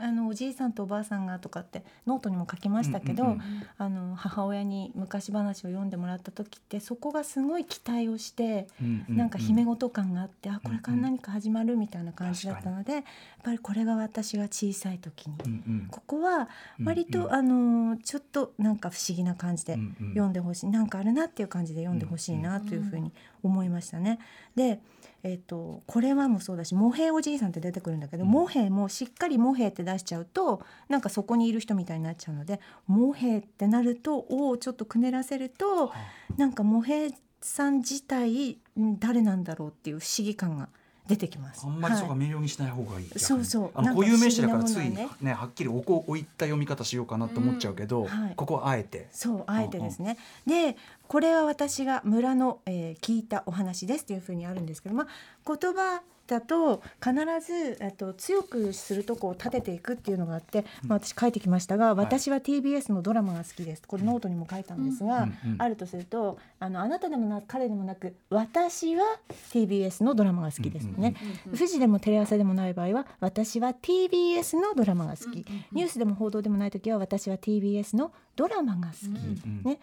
[0.00, 3.42] あのおじいさんとおばあさんがとかってノートにも書きましたけど、うんうんうん。
[3.78, 13.02] あの母親に昔話を読んでもらった時ってそこがすごい期待をして、うんうんなんか姫事感があって、あこれから何か始まるみたいな感じだったので、やっ
[13.42, 15.88] ぱりこれが私が小さい時に、うんうん。
[15.90, 16.48] ここは
[16.82, 17.24] 割と、うん。
[17.26, 20.08] うんあのちょっとなんか不思議な感じでうんうん。
[20.10, 24.18] 読んでほしい、なんかあるなっていう感じで読んでほしいなというふうに思いましたね。
[24.56, 24.80] で、
[25.24, 28.30] えっとこれはもそうだしモヘイおじいさんって出てくるんだけど、うん。
[28.30, 35.92] モヘイもしっかりモヘイって出しちゃうとなんかそこにいる人みたいになっちゃうのでモヘイってなると「お」をちょっとくねらせると
[36.36, 40.68] なんかモヘイさん自体ん誰なんだろうっていう不思議感が
[41.06, 41.66] 出てきます。
[41.66, 43.18] あんまりそうかはい明瞭にしない方がいい。
[43.18, 49.08] そうそうあの固有名詞だからついねねはっきりおこ置いた読み方しようかなと思っちゃうけど、はいここはあえて。
[49.12, 50.16] そうあえてですね。
[50.46, 55.06] でこれは私が村の、えー聞いたお話ですというふうにあるんですけど、まあ、
[55.46, 57.14] 言葉だと必
[57.46, 63.82] ずえっと強くするとこを立てていくっていうのがあって、まあ、私書いてきましたが、私は TBS のドラマが好きです。
[63.86, 69.04] これノートにも書いたんですが、あるとするとあのあなたでもな彼でもなく私は
[69.52, 71.14] TBS のドラマが好きですね。
[71.54, 79.62] フジでもテレ朝でもない場合は私は TBS のドラマが好き、ニュースでも報道でもない時は私は TBS のドラマが好き、うん。
[79.64, 79.78] ね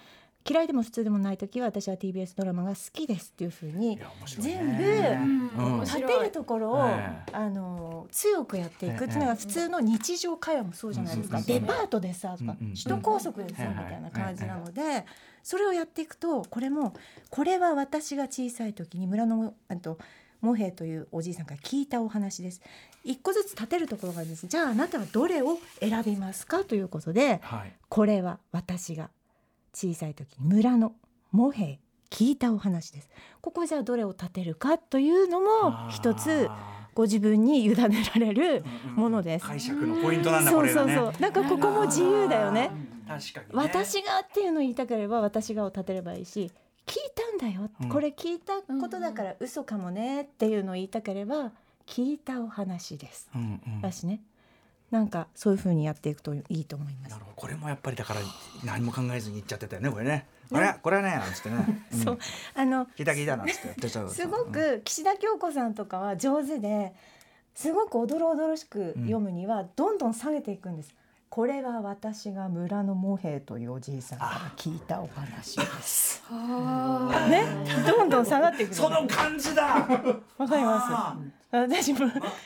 [0.47, 3.99] 嫌いでも普通でもない時は私は TBS ドラマが好きですっていうふうに
[4.39, 4.83] 全部
[5.63, 5.81] うん。
[5.81, 7.31] 立てるところを、ええ。
[7.33, 15.05] あの強くやっていくっていうのが普通の日常会話もそうじゃないですか、うんデパートでさとか、首都高速でさ、うんみたいな感じなので、
[15.43, 16.93] それをやっていくとこれも
[17.29, 19.97] これは私が小さい時に村のあと
[20.39, 22.61] モヘイというおじいさんから聞いたお話です。
[23.03, 24.47] 一個ずつ立てるところがです。
[24.47, 26.63] じゃああなたはどれを選びますか？
[26.63, 27.73] ということではい。
[27.89, 29.09] これは私が
[29.73, 30.93] 小さい時に村の
[31.31, 31.79] モヘイ
[32.09, 37.87] 聞いたお話ですここじゃあどれを立てるかというのも一つあご自分に委ねら
[38.19, 39.45] れるーものです。
[39.45, 40.95] 解釈のポイントなんだこそうれがね。
[40.95, 41.21] そうそう。
[41.21, 42.71] なんかここも自由だよね。
[43.07, 43.51] 確かにね。
[43.53, 46.51] 私がっていうのを言いたければ私がを立てればいいし、
[46.85, 47.69] 聞いたんだよ。
[47.81, 51.51] うんこれ聞いたことだから嘘かもねっていうのを言いたければ
[51.87, 53.29] 聞いたお話です。
[53.33, 54.21] うんうんだしね。
[54.91, 57.23] なんかそういう風にやっていくといいと思いますなる。
[57.23, 58.19] ほどこれもやっぱりだから
[58.65, 60.27] 何も考えずに言っちゃってたよねこれね。
[60.53, 61.65] あれこれはねなんつってね。
[61.93, 62.19] うんそう
[62.53, 66.93] あの聞いた聞いたなんつってやってたすごく岸田京子さんとかは上手で
[67.55, 70.93] すごくおどろおどろしく読むにはどんどん下げていくんです。
[71.31, 76.21] これは私が村の茂平というおじいさんから聞いたお話です。
[76.29, 77.45] ね、
[77.87, 79.63] どんどん下がっていくその感じだ。
[80.37, 81.55] わかりあます。
[81.55, 81.99] 私も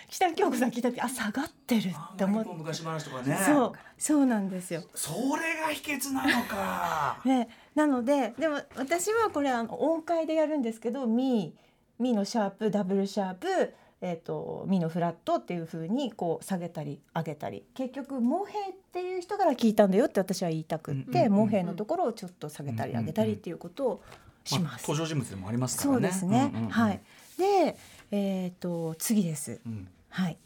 [0.08, 2.54] 北京子さん聞いた時あ下がってるって思って。
[2.54, 3.36] 昔話とかね。
[3.44, 4.84] そうそうなんですよ。
[4.94, 7.20] それが秘訣なのか。
[7.26, 11.56] ね、なのででも私はこれあの音階でやるんですけどミ
[11.98, 13.74] ミのシャープダブルシャープ、
[14.08, 24.04] えー、とミのフラットっていう風にこう下げたり上げたり結局モヘっていう人から聞いたんだよって私は言いたくって、うんうんうんモヘのところをちょっと下げたり上げたりっていうことを
[24.44, 24.84] します。
[24.84, 25.94] 登場人物でもありますからね。
[25.96, 27.02] そうですね、うんうんうんはい。
[27.40, 27.78] で、
[28.12, 29.60] えっ、と次です。
[29.66, 30.38] うんはい。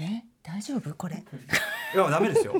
[0.00, 0.92] え大丈夫？
[0.94, 1.22] これ？
[1.92, 2.54] いやダメですよ。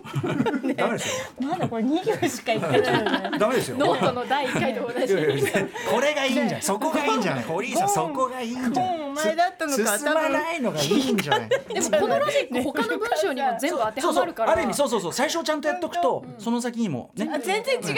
[0.76, 1.49] ダメですよ。
[1.49, 3.39] まだこれ2行しか言ってない。
[3.39, 3.76] ダメですよ。
[3.78, 6.62] ノートの第一回と同じこれがいいんじゃない。
[6.62, 7.45] そこがいいんじゃない。
[7.45, 11.49] 堀井さんそこがいいんじゃなお前だったのかす進まないのがいいんじゃない。
[11.49, 17.31] でもこのロジック他の文章にも全部当てはまるからある意味そうそうそう最初ちゃんとやっとくとその先にもね。
[17.33, 17.97] あ全然違うよ。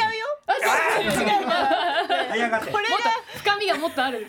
[2.29, 2.73] 早がって。
[2.73, 2.95] これが
[3.37, 4.27] 深みがもっとある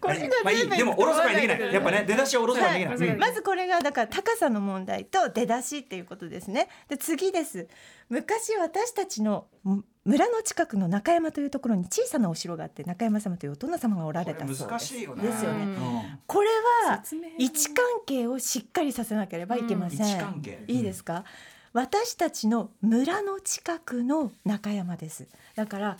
[0.00, 1.74] これがまあいいでもおろそかにできない。
[1.74, 2.98] やっぱね出だしはおろそかにできない。
[2.98, 6.68] はいうんまずこれがだから高さの問題と出だしっていうことですね。
[6.88, 7.68] で次です。
[8.08, 14.66] 昔私たちのむ村の近くの中山というところに小さなお城があって中山様というお殿様がおられたそうです。
[14.66, 15.22] 難しいよね。
[15.22, 16.48] ですよねうんこれ
[16.86, 17.02] は
[17.38, 20.06] 位置関係をしっかりさせなければいけません。
[20.06, 21.24] 位置関係いいですか、
[21.72, 25.28] 私たちの村の近くの中山です。
[25.54, 25.96] だから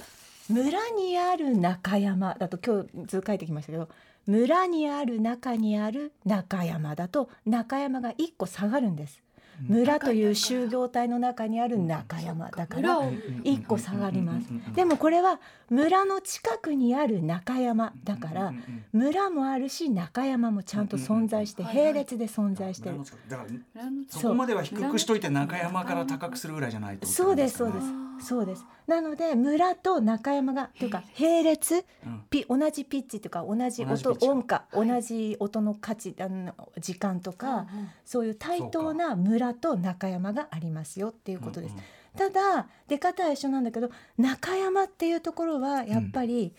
[0.50, 3.88] 村にある中山だと今日図書いてきましたけど
[4.26, 9.22] 村にある中にある中山だと中山が1個下がるんです。
[9.62, 13.00] 村という就業体の中にある中山だから
[13.42, 14.48] 一個下がります。
[14.74, 15.40] でもこれは
[15.70, 18.52] 村の近くにある中山だから
[18.92, 20.90] 村もあるし中山もちゃん。
[20.90, 22.98] と存在して並列で存在してる。
[23.28, 23.48] だから
[24.08, 27.06] そこまでは低くしといて中山から高くするぐらいじゃないと。
[27.06, 28.66] そうですそうですそうです。
[28.86, 32.24] なので村と中山がというか並列うん。
[32.28, 37.66] ピ同じピッチというか同じ音音価同じ音の価値あの時間とか
[38.04, 41.74] そういう対等な村と中山がありますよっていうことです。
[42.16, 46.52] ただ出方は一緒なんだけど中山っていうところはやっぱり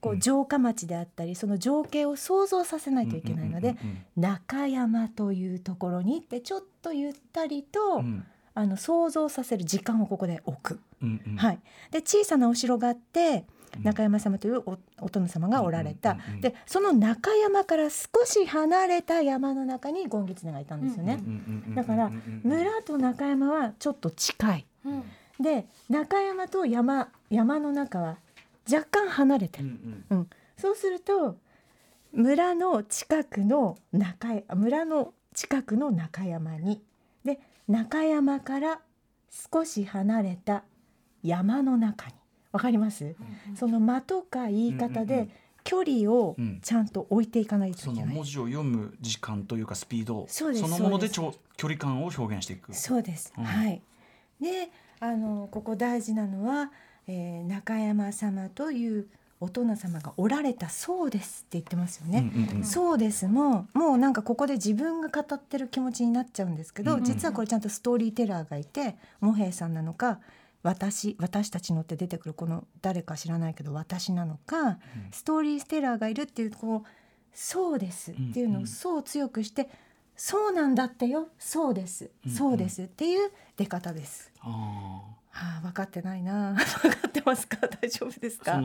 [0.00, 0.18] こうん。
[0.18, 8.24] う城下町であったりその情景を想像させないといけないのでうんうん中山というところにってちょっとゆったりと、うん。
[8.54, 10.80] あの想像させる時間をここで置く。
[11.02, 11.36] うんうん。
[11.36, 13.44] はい、で小さなお城があってうん
[13.80, 21.20] 中山様というおお殿様がおられた、でその中山から少し離れた山の中に権狐がいたんですよね。
[21.74, 22.10] だから
[22.42, 25.02] 村と中山はちょっと近いうん
[25.40, 28.16] で中山と山山の中は
[28.70, 31.36] 若干離れてうる、んうんそうすると
[32.12, 36.80] 村の近くの中村の近くの中山に
[37.24, 38.80] で中山から
[39.52, 40.62] 少し離れた
[41.22, 42.14] 山の中に
[42.52, 43.14] わかります、
[43.56, 45.30] その間とか言い方でん
[45.64, 52.74] 距離をうんちゃんと置いていかないとそいけない、の文字を読む時間というかスピードそうですのものでちょ距離感を表現していく。
[52.74, 53.44] そうです、うん。
[53.44, 53.80] はい。
[54.40, 56.70] であのここ大事なのは、
[57.06, 59.06] えー中山様という
[59.40, 62.30] お殿様がおられたそうですって言ってますよね、
[62.62, 63.26] そうです。
[63.26, 70.20] もうもうなんかここで自分が語ってる気持ちになっちゃうんですけど、実はこれちゃんとストーリーテラーがいて茂平さんなのか
[70.62, 74.78] 私私たちのって出てくるこの誰か知らないけど私なのか、
[75.10, 76.88] ストーリーテラーがいるっていうこう
[77.32, 79.68] そうですっていうのをそう強くして、
[80.16, 84.30] そうなんだってよそうです、うんそうですっていう出方です。
[84.40, 84.48] あ
[85.30, 86.54] はあ分かってないな。
[86.82, 87.56] 分かってますか？
[87.66, 88.60] 大丈夫ですか？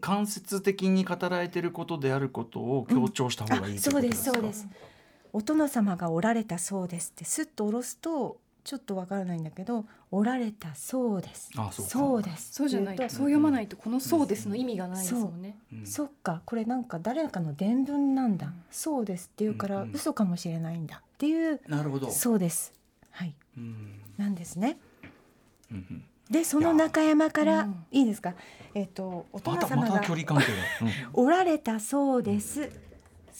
[0.00, 4.68] 間接的に語られていることであることを強調した方がいいあそうですそうです。
[5.32, 11.50] お殿様がおられたそうですってスッと下ろすとちょっとわからないんだけどおられたそうです。
[11.56, 12.28] あそうか。
[12.30, 12.52] です。
[12.54, 15.56] そうじゃないとそう読まないとこのそうですの意味がないですもんね。
[15.72, 16.40] うんそっか。
[16.46, 22.10] これなんか誰かの伝聞なんだ、そうですっていうから、嘘かもしれないんだっていうなるほど。
[22.10, 22.72] そうです。
[23.10, 23.34] はい。
[23.58, 24.00] うん。
[24.16, 24.78] なんですね。
[25.70, 26.04] うんうん。
[26.30, 27.84] でその中山から、うん。
[27.90, 28.34] いいですか？
[28.74, 30.52] えっ、とおまたま殿様がた距離関係が。
[30.80, 30.90] うん。
[31.26, 32.70] おられたそうです。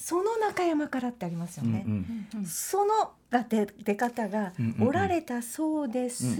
[0.06, 1.82] その中山からってありますよね。
[1.86, 2.44] うんうん。
[2.44, 4.88] そのが出出方がうんうんうん。
[4.88, 6.36] おられたそうです。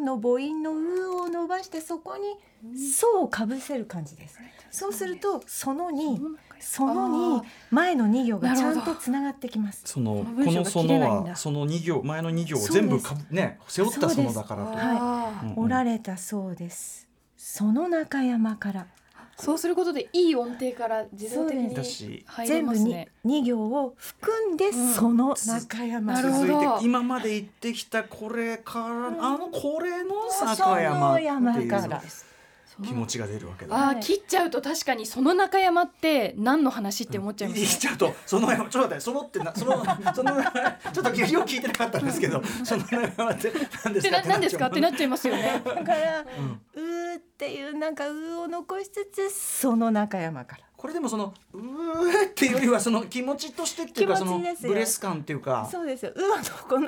[0.00, 2.34] の母音のうを伸ばしてそこに
[2.76, 4.40] そうをかぶせる感じです。
[4.72, 6.20] そうするとそのに
[6.58, 9.82] そのに前の二行がちゃんとつながってきます。
[9.84, 14.72] そのこのそのはその二行前の二行を全部かぶね背負ったそのだからと。
[14.72, 15.64] あーうんうん。
[15.66, 17.08] おられたそうです。
[17.36, 18.88] その中山から
[19.36, 21.74] そうすることでいい音程から自動的に
[22.26, 23.08] 入り全部にますね。
[23.24, 24.72] 二行を含んでん。
[24.92, 25.84] その中。
[25.84, 26.46] 山なるほど。
[26.46, 31.68] 続いて今まで行ってきたこれからあのこれのそ坂山って山いう。
[31.70, 32.02] から。
[32.84, 33.74] 気持ちが出るわけだ。
[33.76, 37.60] あーはい切っちゃうと確かにその中山って何の話って思っちゃいます？
[37.60, 37.66] ね。
[37.66, 43.52] 言っちゃうとその山ちょっと待ってそのってなそのそのちょっと聞を聞いてなかったんですけどその山って
[43.84, 44.22] 何ですか？
[44.26, 44.66] 何ですか？
[44.66, 45.62] ってなっちゃいますよね。
[45.64, 50.64] だから、うーっていうなんかうーを残しつつその中山から。
[50.80, 56.12] これでもそのうーっていうよりはその気持ちとしてっていうかそのブレス感っていうかそうですよ。
[56.16, 56.38] うは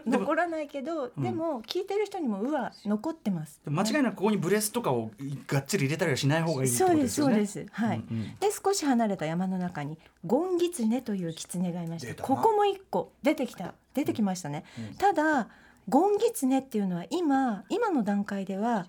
[0.07, 3.61] 残らないけど、うんでも聞いてる人にもうは残ってます。
[3.67, 5.11] 間違いなくここにブレスとかを
[5.47, 7.35] がっちり入れたりはしない方がいいってこそうでとですすよね。
[7.35, 7.67] そうです。
[7.71, 7.99] はい。
[7.99, 12.23] うんうんで少し離れた山の中にゴンギツネという狐がいました。
[12.23, 14.65] ここも一個出てきた出てきましたね。
[14.79, 15.49] うんただ
[15.87, 18.87] ゴンギツネっていうのは今今の段階では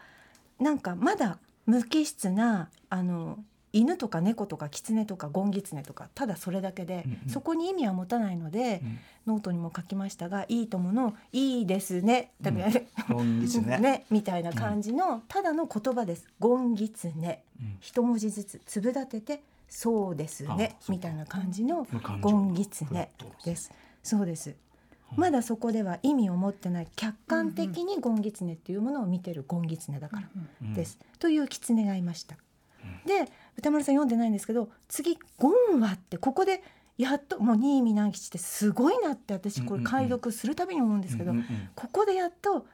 [0.59, 3.39] なんかまだ無機質なあの
[3.73, 7.29] 犬とか猫とか狐とかゴンギツネとかただそれだけで、うんうん。
[7.29, 8.99] そこに意味は持たないので、うん。
[9.33, 12.31] ノートにも書きましたが「いいとものいいです ね」
[14.11, 16.27] みたいな感じの、ただの言葉です。
[16.39, 17.43] ゴンギツネ。
[17.59, 17.77] うん。
[17.79, 21.87] 一文字ずつ粒立てて「そうですあね」みたいな感じの
[22.21, 23.11] ゴンギツネ
[23.43, 23.71] です。
[24.03, 24.55] そうです。
[25.15, 30.29] まだそこでは意味を持ってない客観的にゴンギツネっていうものを見てるゴンギツネだから
[30.61, 30.99] うんです。
[31.19, 32.35] という狐がいました。
[33.05, 36.63] で歌丸さん読んでないんですけど次「ゴンは」ってここで
[36.97, 41.45] やっともう新見南吉ってすごいなって私これ解読するたびに思うんですけど、うんうん
[41.75, 42.65] ここでやっと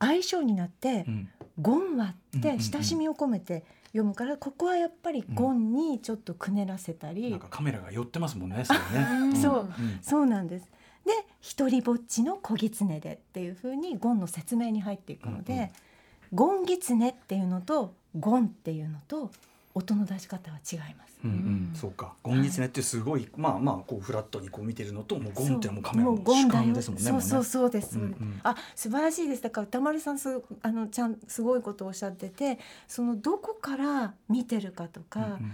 [0.00, 1.28] 相性になってうん
[1.60, 8.64] 「ゴンは」ってうんうんうん親しみを込めて読むからここはやっぱり「ゴン」にちょっとくねらせたり、なんかカメラが寄ってますもんね。
[8.64, 9.34] それね。
[9.40, 9.98] そううん。
[10.02, 10.70] そうなんです。
[11.04, 15.68] で一人ぼっちの小狐でっていう風にゴンの説明に入っていくので、うんうん。
[16.34, 19.30] ゴン狐っていうのとゴンっていうのと
[19.78, 21.18] 音の出し方は違います。
[21.24, 22.14] うんうん、そうか。
[22.22, 27.04] ゴンギツネってすごい、まあまあこうフラットにこう見てるのと、もうゴンってもうカメラそうの主観ですもんね。
[27.04, 27.44] そうそうう。
[27.44, 27.94] そうです。
[27.94, 29.42] そうですうんうんあ素晴らしいです。
[29.42, 35.52] だから歌丸さんすあのちゃんすごいことをおっしゃってて、そのどこから見てるかとか、うんうん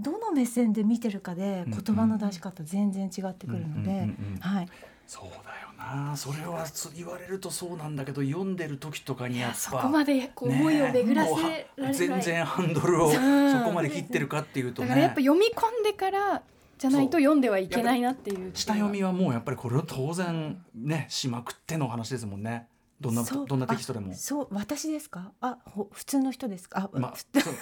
[0.00, 4.68] どの目線で見てるかでうん言葉の出し方全然違ってくるのではい。
[5.08, 6.14] そうだよな。
[6.18, 9.56] それは言われるとそうなんだけど、読んでる時とかにやっぱ。
[9.56, 11.94] そこまでこう思いを巡らせられない。
[11.94, 16.42] 全然ハンドルをそうんこまで切ってるかっていうとねだからやっぱ読み込んでから
[16.76, 18.50] じゃないと読んではいけないなっていう。
[18.52, 22.68] 下読みはもうやっぱりこれを当然ねしまくっての話ですもんね
[23.00, 24.12] どんなどんなテキストでも。
[24.12, 24.14] あ。
[24.14, 24.48] そう。
[24.50, 25.32] 私ですか？
[25.40, 26.90] あほ普通の人ですか？
[26.92, 27.14] あ、まあ、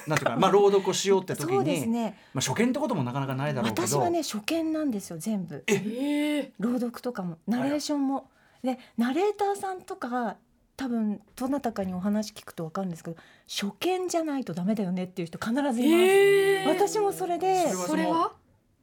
[0.09, 2.18] なんていうか、まあ、朗読をしようって時そうですに、ね。
[2.32, 3.87] まあ、初見ってこともなかなかないだろうけど。
[3.87, 5.62] 私はね初見なんですよ全部。
[5.66, 5.74] え？
[5.74, 7.39] え朗読とかも。
[7.47, 8.30] ナレーションも。
[8.62, 10.37] でナレーターさんとか
[10.76, 13.16] 多分どなたかにお話聞くと分かるんですけど
[13.49, 18.32] 初見じゃないとダメだよねっていう人必ずいます、ええ私もそれでそれはそれは？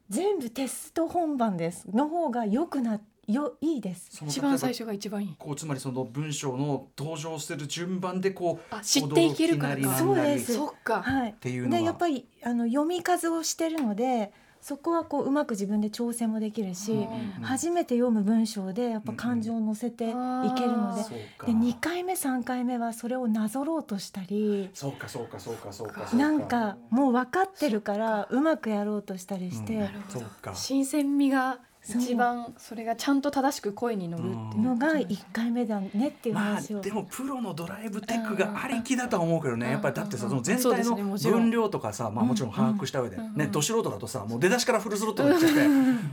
[0.08, 1.86] 全部テスト本番です。
[1.90, 4.10] の方が良くなよいいです。
[4.26, 5.28] 一番最初が一番いい。
[5.30, 10.54] ばこうつまりその文章の登場する順番でこうあ知っていけるからそうです。
[10.54, 11.02] そっか。
[11.02, 11.30] はい。
[11.30, 14.32] っていうのはでやっぱりあの読み数をしてるので
[14.64, 17.08] そこはこううまく自分で調整もできるし、うん
[17.42, 21.46] 初めて読む文章でやっぱ感情を乗せていけるので,、そうか。
[21.46, 26.16] で2回目3回目はそれをなぞろうとしたりそうかそうかそうかそうかそうか。
[26.16, 29.80] なんかもう分かってるからうまくやろうとしたりして、うん。
[29.80, 30.20] なるほど。
[30.20, 39.66] そうか新鮮味が一番それがちゃんと正しく声に乗るっていうのが1回目だねっていうまあ話を、でもプロのドライブテクがありきだとは思うけどね。
[39.66, 39.72] うん。
[39.72, 40.30] やっぱりだってさうん。
[40.30, 43.16] その全体の分量とかさまあもちろん把握した上で。
[43.16, 43.34] うん。
[43.36, 45.68] ねど素人だとさもう出だしからフルスロットルいっちゃって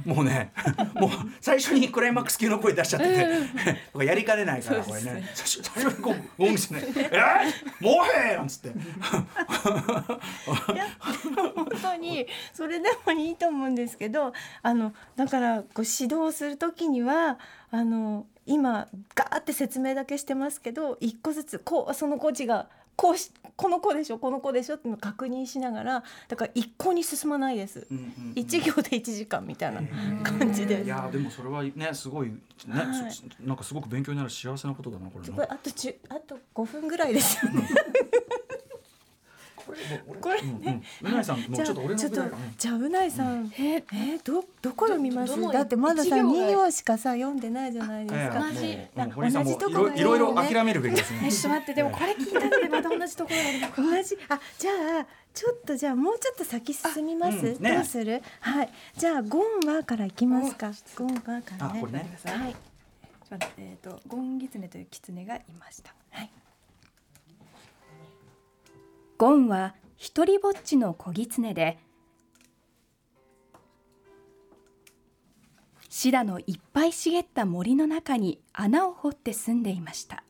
[0.06, 0.52] もうね
[0.96, 1.10] もう
[1.40, 3.28] 最初にクライマックス級の声出しちゃってて
[3.94, 5.24] とかやりかねないからこれね。
[5.34, 8.70] 最初最初にこうゴンしてね「えーもうへー!」なんつって。
[10.74, 17.40] いや本当にそれでもいいと思うんですけどあのだからこう指導する時には
[17.72, 27.88] あの今ガーって説明だけしてますけど一個ずつこうそのコーチがこうしこの子でしょこの子でしょっていうのを確認しながらだから一向に進まないです。
[27.92, 29.82] うんうんうん一行で一時間みたいな
[30.24, 30.86] 感じです。
[30.86, 32.38] いやーでもそれはねすごいね
[32.68, 37.68] はいそなんかすごく勉強になる幸せなことだなこれなこれあと10あと5分ぐらいですよね。
[39.66, 39.98] ここれ。
[39.98, 42.44] もう俺これうんいさんもうじゃあちょっと俺のちょっとぐらいかな。
[42.58, 45.42] じゃあうないさん、ええー、どどこ読みます？
[45.52, 49.32] だってまださ一行が？2行しかさ読んでないじゃないですええか、同じ。
[49.34, 51.22] 同じとこがいろいろいろね諦めるべきですね。
[51.26, 54.18] えちょっと待ってでもこれ聞いたんでまた同じところがあるのか同じ。
[54.30, 57.62] あじゃあちょっとじゃあもうちょっと先進みます、うん。
[57.62, 57.76] ね。
[57.76, 58.22] どうする？
[58.42, 58.70] はい。
[58.98, 60.72] じゃあゴンワからいきますか。
[60.96, 61.78] ゴンワからね。
[61.78, 62.18] あこれね。
[62.26, 62.56] はい。
[63.58, 65.94] えっ、とゴンギツネというキツネがいました。
[66.10, 66.30] はい
[69.22, 71.78] ゴンは一人ぼっちの小狐で
[75.90, 80.24] シダのいっぱい茂った森の中に穴を掘って住んでいました。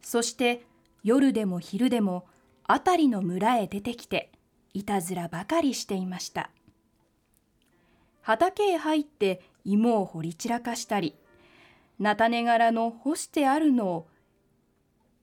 [0.00, 0.64] そして
[1.04, 2.26] 夜でも昼でも
[2.66, 4.32] 辺りの村へ出てきて
[4.74, 6.50] いたずらばかりしていました。
[8.22, 11.14] 畑へ入って芋を掘り散らかしたり
[12.00, 14.08] 菜種柄の干してあるのを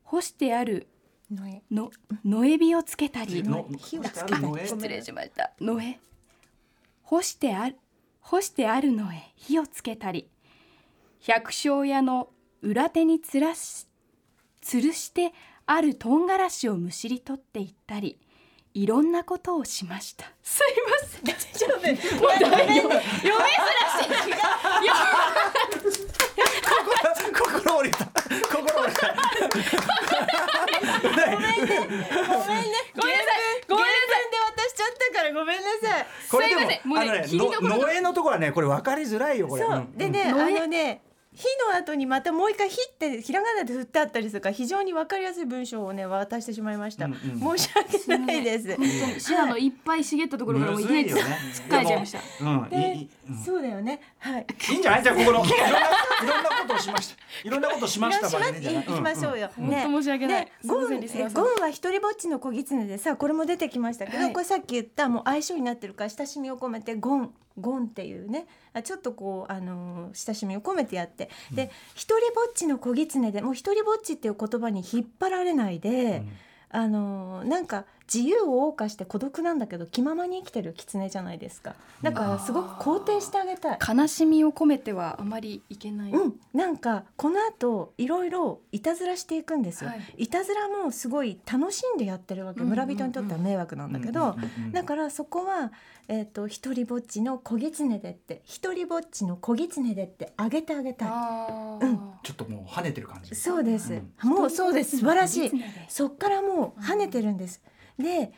[0.04, 0.88] 干してある
[1.32, 1.62] のえ。
[1.72, 1.92] の
[2.26, 3.44] 野エビをつけたり。
[3.44, 4.68] の火をつけたりのえ。
[4.68, 6.00] 失礼しました野え。
[7.04, 7.78] 干してある
[8.22, 10.30] 干してあるのへ火をつけたり。
[11.22, 12.30] 百姓屋の
[12.62, 13.88] 裏手につらし
[14.64, 15.34] 吊るして
[15.66, 18.20] ある唐辛子をむしり取っていったり。
[18.76, 20.32] いろんなことをしました。
[20.44, 21.36] すいません。
[21.58, 21.98] ちょっとね
[26.84, 28.06] 心折れた。
[28.06, 29.08] 心折れた。
[31.10, 32.72] ごめんなさい。
[32.96, 34.30] ごめんなさい。
[34.30, 36.08] で渡しちゃったからごめんなさい。
[36.30, 39.64] これでもあのねの農園のところはねこれ分かりづらいよこれ。
[39.64, 40.40] そう、でね、うん。
[40.40, 41.02] あのね
[41.36, 47.58] 火の後にまたもう一回「火」ってひらがなで振ってあったりするから非常に分かりやすい文章をね渡してしまいました、うんうん。
[47.58, 49.24] 申し訳ないです。
[49.24, 52.68] シダのいっぱい茂ったところからもういきなりっかえちゃいましたうん。
[52.68, 53.38] いでいいいうん。
[53.38, 54.02] そうだよね。
[54.18, 54.48] はい。
[54.72, 55.04] いいんじゃない？
[55.04, 57.16] じゃあここのいろんないろんなことをしました。
[57.48, 59.48] いろんなことをしましたしま場合でいいんじゃない行きましょうよ。
[59.48, 59.50] ん。
[59.52, 60.52] 本当申し訳ない。
[60.66, 60.88] ゴン
[61.34, 64.34] ゴンは一人ぼっちの小狐でさこれも出てきましたけど、はい。
[64.34, 71.30] これさっき言ったもう相性になってるから親しみを込めてゴンゴンっていうねあちょっとこうあのー親しみを込めてやって。
[71.52, 76.24] で一人ぼっちの小狐でもう一人ぼっちっていう言葉に引っ張られないで、
[76.70, 81.76] あのーなんか自由を謳歌して孤独なんだけど気ままに生きてる狐じゃないですか。
[82.01, 83.80] だからすごく肯定してあげたい。
[83.88, 90.24] 悲しみを込めてはあまりいけない、うん、なんかこの後いろいろいたずらしていくんですよ、はい。
[90.24, 92.62] い、たずらもすごい楽しんでやってるわけ。
[92.62, 94.36] うんうんうん村人にとっては迷惑なんだけど、
[94.72, 95.72] だからそこは
[96.07, 101.10] えっ、と一人ぼっちの小狐でって一人ぼっちの小狐でってあげてあげたい。
[101.10, 101.99] うん。
[102.24, 103.36] ちょっともう跳ねてる感じ。
[103.36, 104.97] そうです、うんもうそうです。
[104.97, 105.51] 素晴らしい。
[105.88, 107.62] そっからもう跳ねてるんです、
[108.00, 108.32] で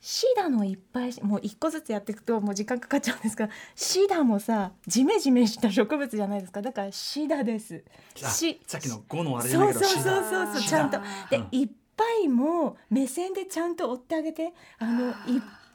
[0.00, 6.60] シダのいっぱいもう一個ずつやっていくともう時間かかっちゃうんですがシダもさジメジメした植物じゃないですか。
[6.60, 7.84] だからシダです。
[8.24, 10.78] あしさっきの5のあれじゃなそそういうけどそうそうそうシダ。
[10.78, 10.98] ちゃんと。
[11.30, 11.48] で、うん。
[11.52, 15.14] いっぱいも目線でちゃんと追ってあげてあのいっ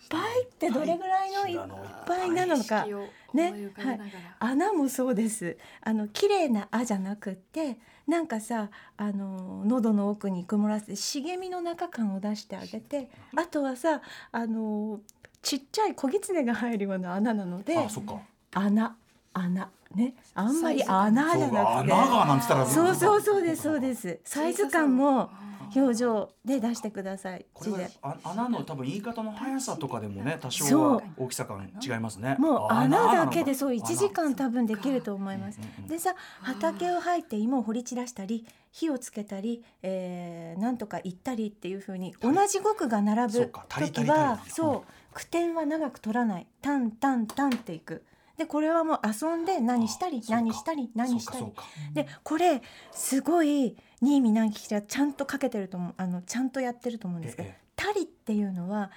[0.09, 1.55] ぱいってどれぐらいのい。
[1.55, 1.59] っ
[2.05, 2.85] ぱいなのか。
[3.33, 3.71] ね。
[3.77, 3.99] 思い。
[4.39, 5.57] 穴もそうです。
[5.81, 7.77] あの綺麗な「あ」じゃなくって
[8.07, 14.01] なんかさあの喉の奥に曇らせて茂みの中感を出してあげてあとはさ
[14.31, 15.01] あの
[15.41, 18.19] ちっちゃい小狐が入るような穴なのであそっか。
[18.53, 18.95] 穴
[19.33, 19.69] 穴。
[19.95, 20.13] ね。
[20.33, 21.93] あんまり穴じゃなくて。
[21.93, 24.19] 穴がなんつったらそうそうそうですそうです。
[24.23, 25.29] サイズ感も
[25.75, 27.45] 表情で出してください。
[27.53, 32.35] これは穴の多分言い方の速さとかでもね多少は大きさ感違いますね。
[32.39, 35.59] もうあ穴だけでそう1時間多分できると思います。
[35.87, 46.47] でさ畑を入って芋を掘り散らしたり火をつけたり、えー、なんとか行ったりっていう風に同じ語句が並ぶ時はそう句点は長く取らない。
[46.61, 48.03] タンタンタンっていく。
[48.37, 51.45] でこれはもう遊んで何したり何したり何したり。
[51.93, 52.61] でこれ
[52.91, 58.91] すごい新見南吉はちゃんとかけてると思うあのちゃんとやってると思うんですけどええ「たり」っていうのは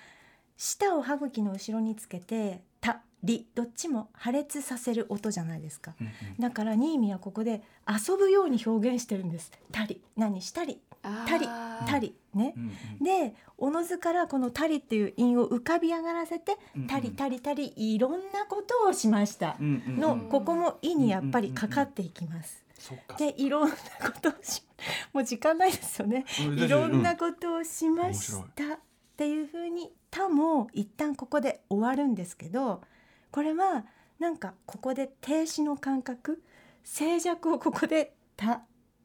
[0.56, 5.94] 舌を歯茎の後ろにつけて「たり」どっちも破裂させる音じゃないですか。
[6.00, 6.12] うんうん。
[6.38, 9.50] だから新見はここで遊ぶように表現してるんです。
[9.72, 10.80] たり何したり。
[11.26, 11.46] たり
[11.86, 12.52] たりね。
[12.56, 12.60] う。
[12.60, 13.04] んうん。
[13.04, 19.56] でおのずからこの「たり」っていう韻を浮かび上がらせてうんうん「たりたりたりいろんなことをしました。
[19.58, 20.00] う」んうんうん。
[20.00, 22.62] のここも「い」にやっぱりかかっていきます。
[23.18, 24.62] でいろんなことをし
[25.12, 26.24] もう時間ないですよね。
[26.46, 28.78] うんいろんなことをしまし面たっ
[29.16, 32.82] ていうふうに「た」も一旦ここで終わるんですけど
[33.30, 33.84] これは
[34.18, 36.42] なんかここで停止の感覚
[36.82, 38.62] 静寂をここで「た」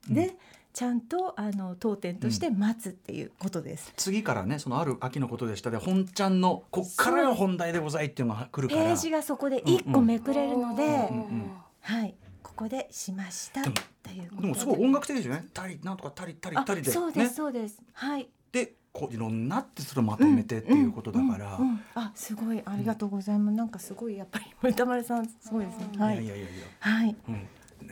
[0.08, 0.38] で、うん。
[0.76, 3.94] ちゃんとあの当店として待つっていうことです。
[3.96, 5.72] 次からねそのある秋のことでした。
[5.72, 8.84] で本ちゃんのこっからが本題でございっていうのが来るから。
[8.84, 10.94] ページがそこで一個めくれるので、うんう
[11.32, 11.52] ん。
[11.80, 12.14] はい
[12.56, 13.64] ここでしましたっ
[14.02, 14.48] ていうことで。
[14.48, 15.46] もすごい音楽的ですよね。
[15.54, 16.92] たりなんとかたりたりあたりで。
[16.92, 17.30] そうです、ね。
[17.30, 17.82] そうです。
[17.94, 18.30] はい。
[18.52, 21.82] でこういろんなってそれをまとめてっていうことだから、うんうん。
[21.96, 22.62] あすごい。
[22.66, 25.88] ありがとうございます、なんかすごいやっぱり歌丸さんすごいですね。
[25.98, 26.24] はい。
[26.24, 26.48] いやいやいや
[26.80, 27.16] はい。
[27.28, 27.34] うん。
[27.34, 27.50] ね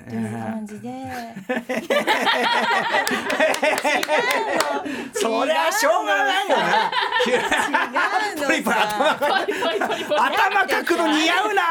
[0.09, 0.89] という感じで。
[5.13, 6.91] そりゃしょうがないよな。
[8.47, 8.77] ポリポリ
[10.15, 11.63] 頭かくの似合うな。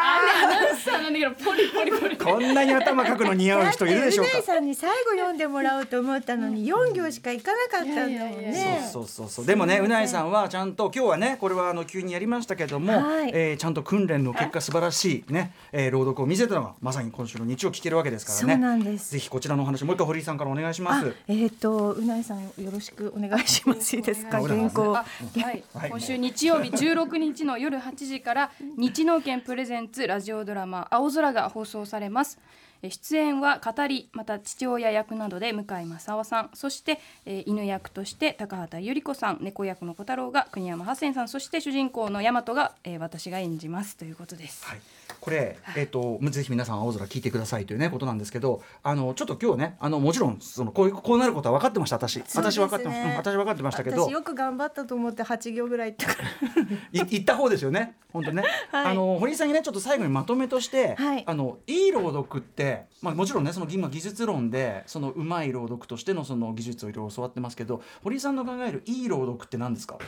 [2.18, 4.42] こんなに頭かくの似合う人いるでしょうか。
[4.42, 8.88] さんに最後読んでもらおうと思ったのに四行しかいかなかったんだもんね。
[8.92, 13.30] そうそうそうでもねうないさんはちゃんと今日はねこれはあの急にやりましたけども、はい。
[13.34, 18.52] えーちゃんと訓練の結果素晴らしいね、えー朗読を見せたのがまさに今週の日曜聞けるわけですからね。
[18.54, 19.12] そうなんです。
[19.12, 23.96] ぜひこちらのお話もう一回堀井さんからお願いしまあすえっ、とうないさんよろしくお願いします。
[23.96, 24.40] いいですか？
[24.40, 24.96] はい原稿。
[24.96, 25.04] あ
[25.40, 25.64] はい。
[25.74, 25.90] はい。
[25.90, 32.38] 今週日曜日16日の夜8時から日農研プレゼンツラジオドラマ青空が放送されます。
[32.84, 36.50] え出演は語りまた父親役などで向井正夫さん。
[36.52, 39.38] そして、えー犬役として高畑百合子さん。
[39.40, 41.28] 猫役の小太郎が国山ハセンさん。
[41.28, 43.96] そして主人公の大和が、えー私が演じます。
[43.96, 44.80] ということです、はい、
[45.22, 48.60] これ、えっ、と、ぜひ皆さん青空聞いてくださいというね、ことなんですけど。
[48.82, 51.96] あの、ちょっと今日ね、あの、もちろん、その、こういう、こうなることは分かってました。
[51.96, 53.08] 私、私分かってました。
[53.08, 54.10] うん私分かってましたけど私。
[54.10, 56.28] よく頑張ったと思って八行ぐらい言ったから
[57.04, 57.94] い言った方ですよね。
[58.12, 58.42] 本当ね。
[58.72, 60.96] はいあの、堀井さんにね、ちょっと最後にまとめとして。
[60.96, 67.80] はいあの、いい朗読って、まあ、もちろんね、その、今技術論で、その、うまい朗読としての、その技術をいろいろ教わってますけど。
[68.02, 69.98] 堀井さんの考えるいい朗読って何ですか？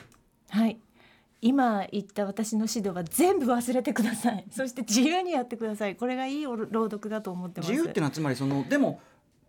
[0.51, 0.79] はい
[1.45, 4.47] 今言った私の指導は全部忘れてください。
[4.51, 5.95] そして自由にやってください。
[5.95, 6.57] これがいい朗
[6.91, 7.71] 読だと思ってます。
[7.71, 8.99] 自由ってのはつまりそのでも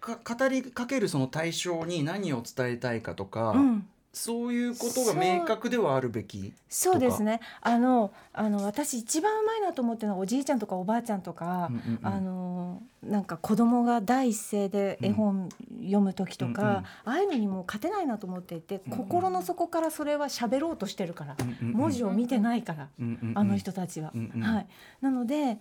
[0.01, 7.41] か語りかけるその対象に何を伝えたいかとか、うんそういうことが明確ではあるべきそうですね。
[7.59, 12.07] あのあの私一番うまいなと思ってるのはおじいちゃんとかおばあちゃんとか、うんうんうん。
[12.07, 15.49] あのなんか子供が第一声で絵本
[15.81, 16.75] 読む時とか、うんうん。
[16.77, 21.73] ああいうのにもう勝てないなと思っていて、うんうん心の底からそれは喋ろうとしてるから、うんうんうん。
[21.73, 24.11] 文字を見てないから、うんうんうんあの人たちは。
[24.15, 24.41] うんうん。
[24.41, 24.67] はい、
[25.01, 25.59] なので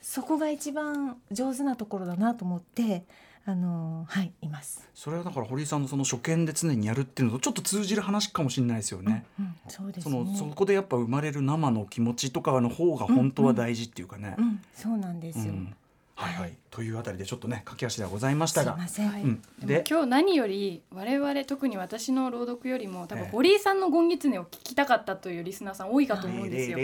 [0.00, 3.04] そこが一番上手なところだなと思って
[3.50, 4.86] あのはいいます。
[4.94, 9.24] それはだから堀井さんのその初見で常にやるっていうのとちょっと通じる話かもしれないですよね。
[9.40, 10.30] うん、そうですそね。
[10.32, 14.34] のそこでやっぱ生まれる生の気持ちとかの方が本当は大事っていうかね。
[14.36, 15.54] うん、そうなんですよ。
[15.54, 15.74] うん
[16.14, 19.08] はいはい、というあたりでちょっとね駆け足ではございましたがすいません。
[19.08, 26.76] はいうんで今日何より我々特に私の朗読よりも多分ええ堀井さんのゴンギツネを聞きたかったというリスナーさん多いかと思うんですよ。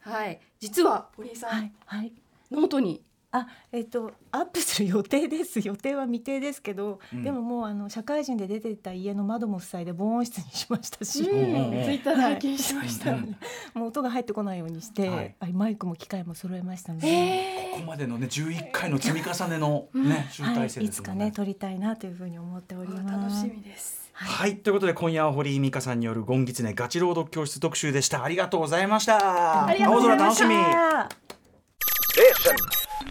[0.00, 2.12] はい、実は堀井さん、はいはい。
[2.50, 3.02] ノートに
[3.32, 5.60] あ、えっ、とアップする予定です。
[5.66, 13.12] 予定は未定ですけど、うんでももうあの社会人で出てた家の窓も塞いで防音室にしましたし、ツイッターで拝見しました。
[13.12, 13.36] うん
[13.74, 21.24] もう音が入ってこないようにして、はいあマイクも機械も揃えましたので、えここまでのね11回の積み重ねのね集はい、大成いつですもんね。
[21.24, 23.42] かね撮りたいなというふうに思っておりー、ます。
[23.44, 24.10] 楽しみです。
[24.12, 28.22] はい、ということで今夜は堀井美香さんによるゴンギツネガチ朗読教室特集でした。
[28.22, 29.66] ありがとうございました。
[29.68, 30.54] 青空楽しみ。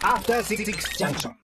[0.01, 1.35] After Six Junction.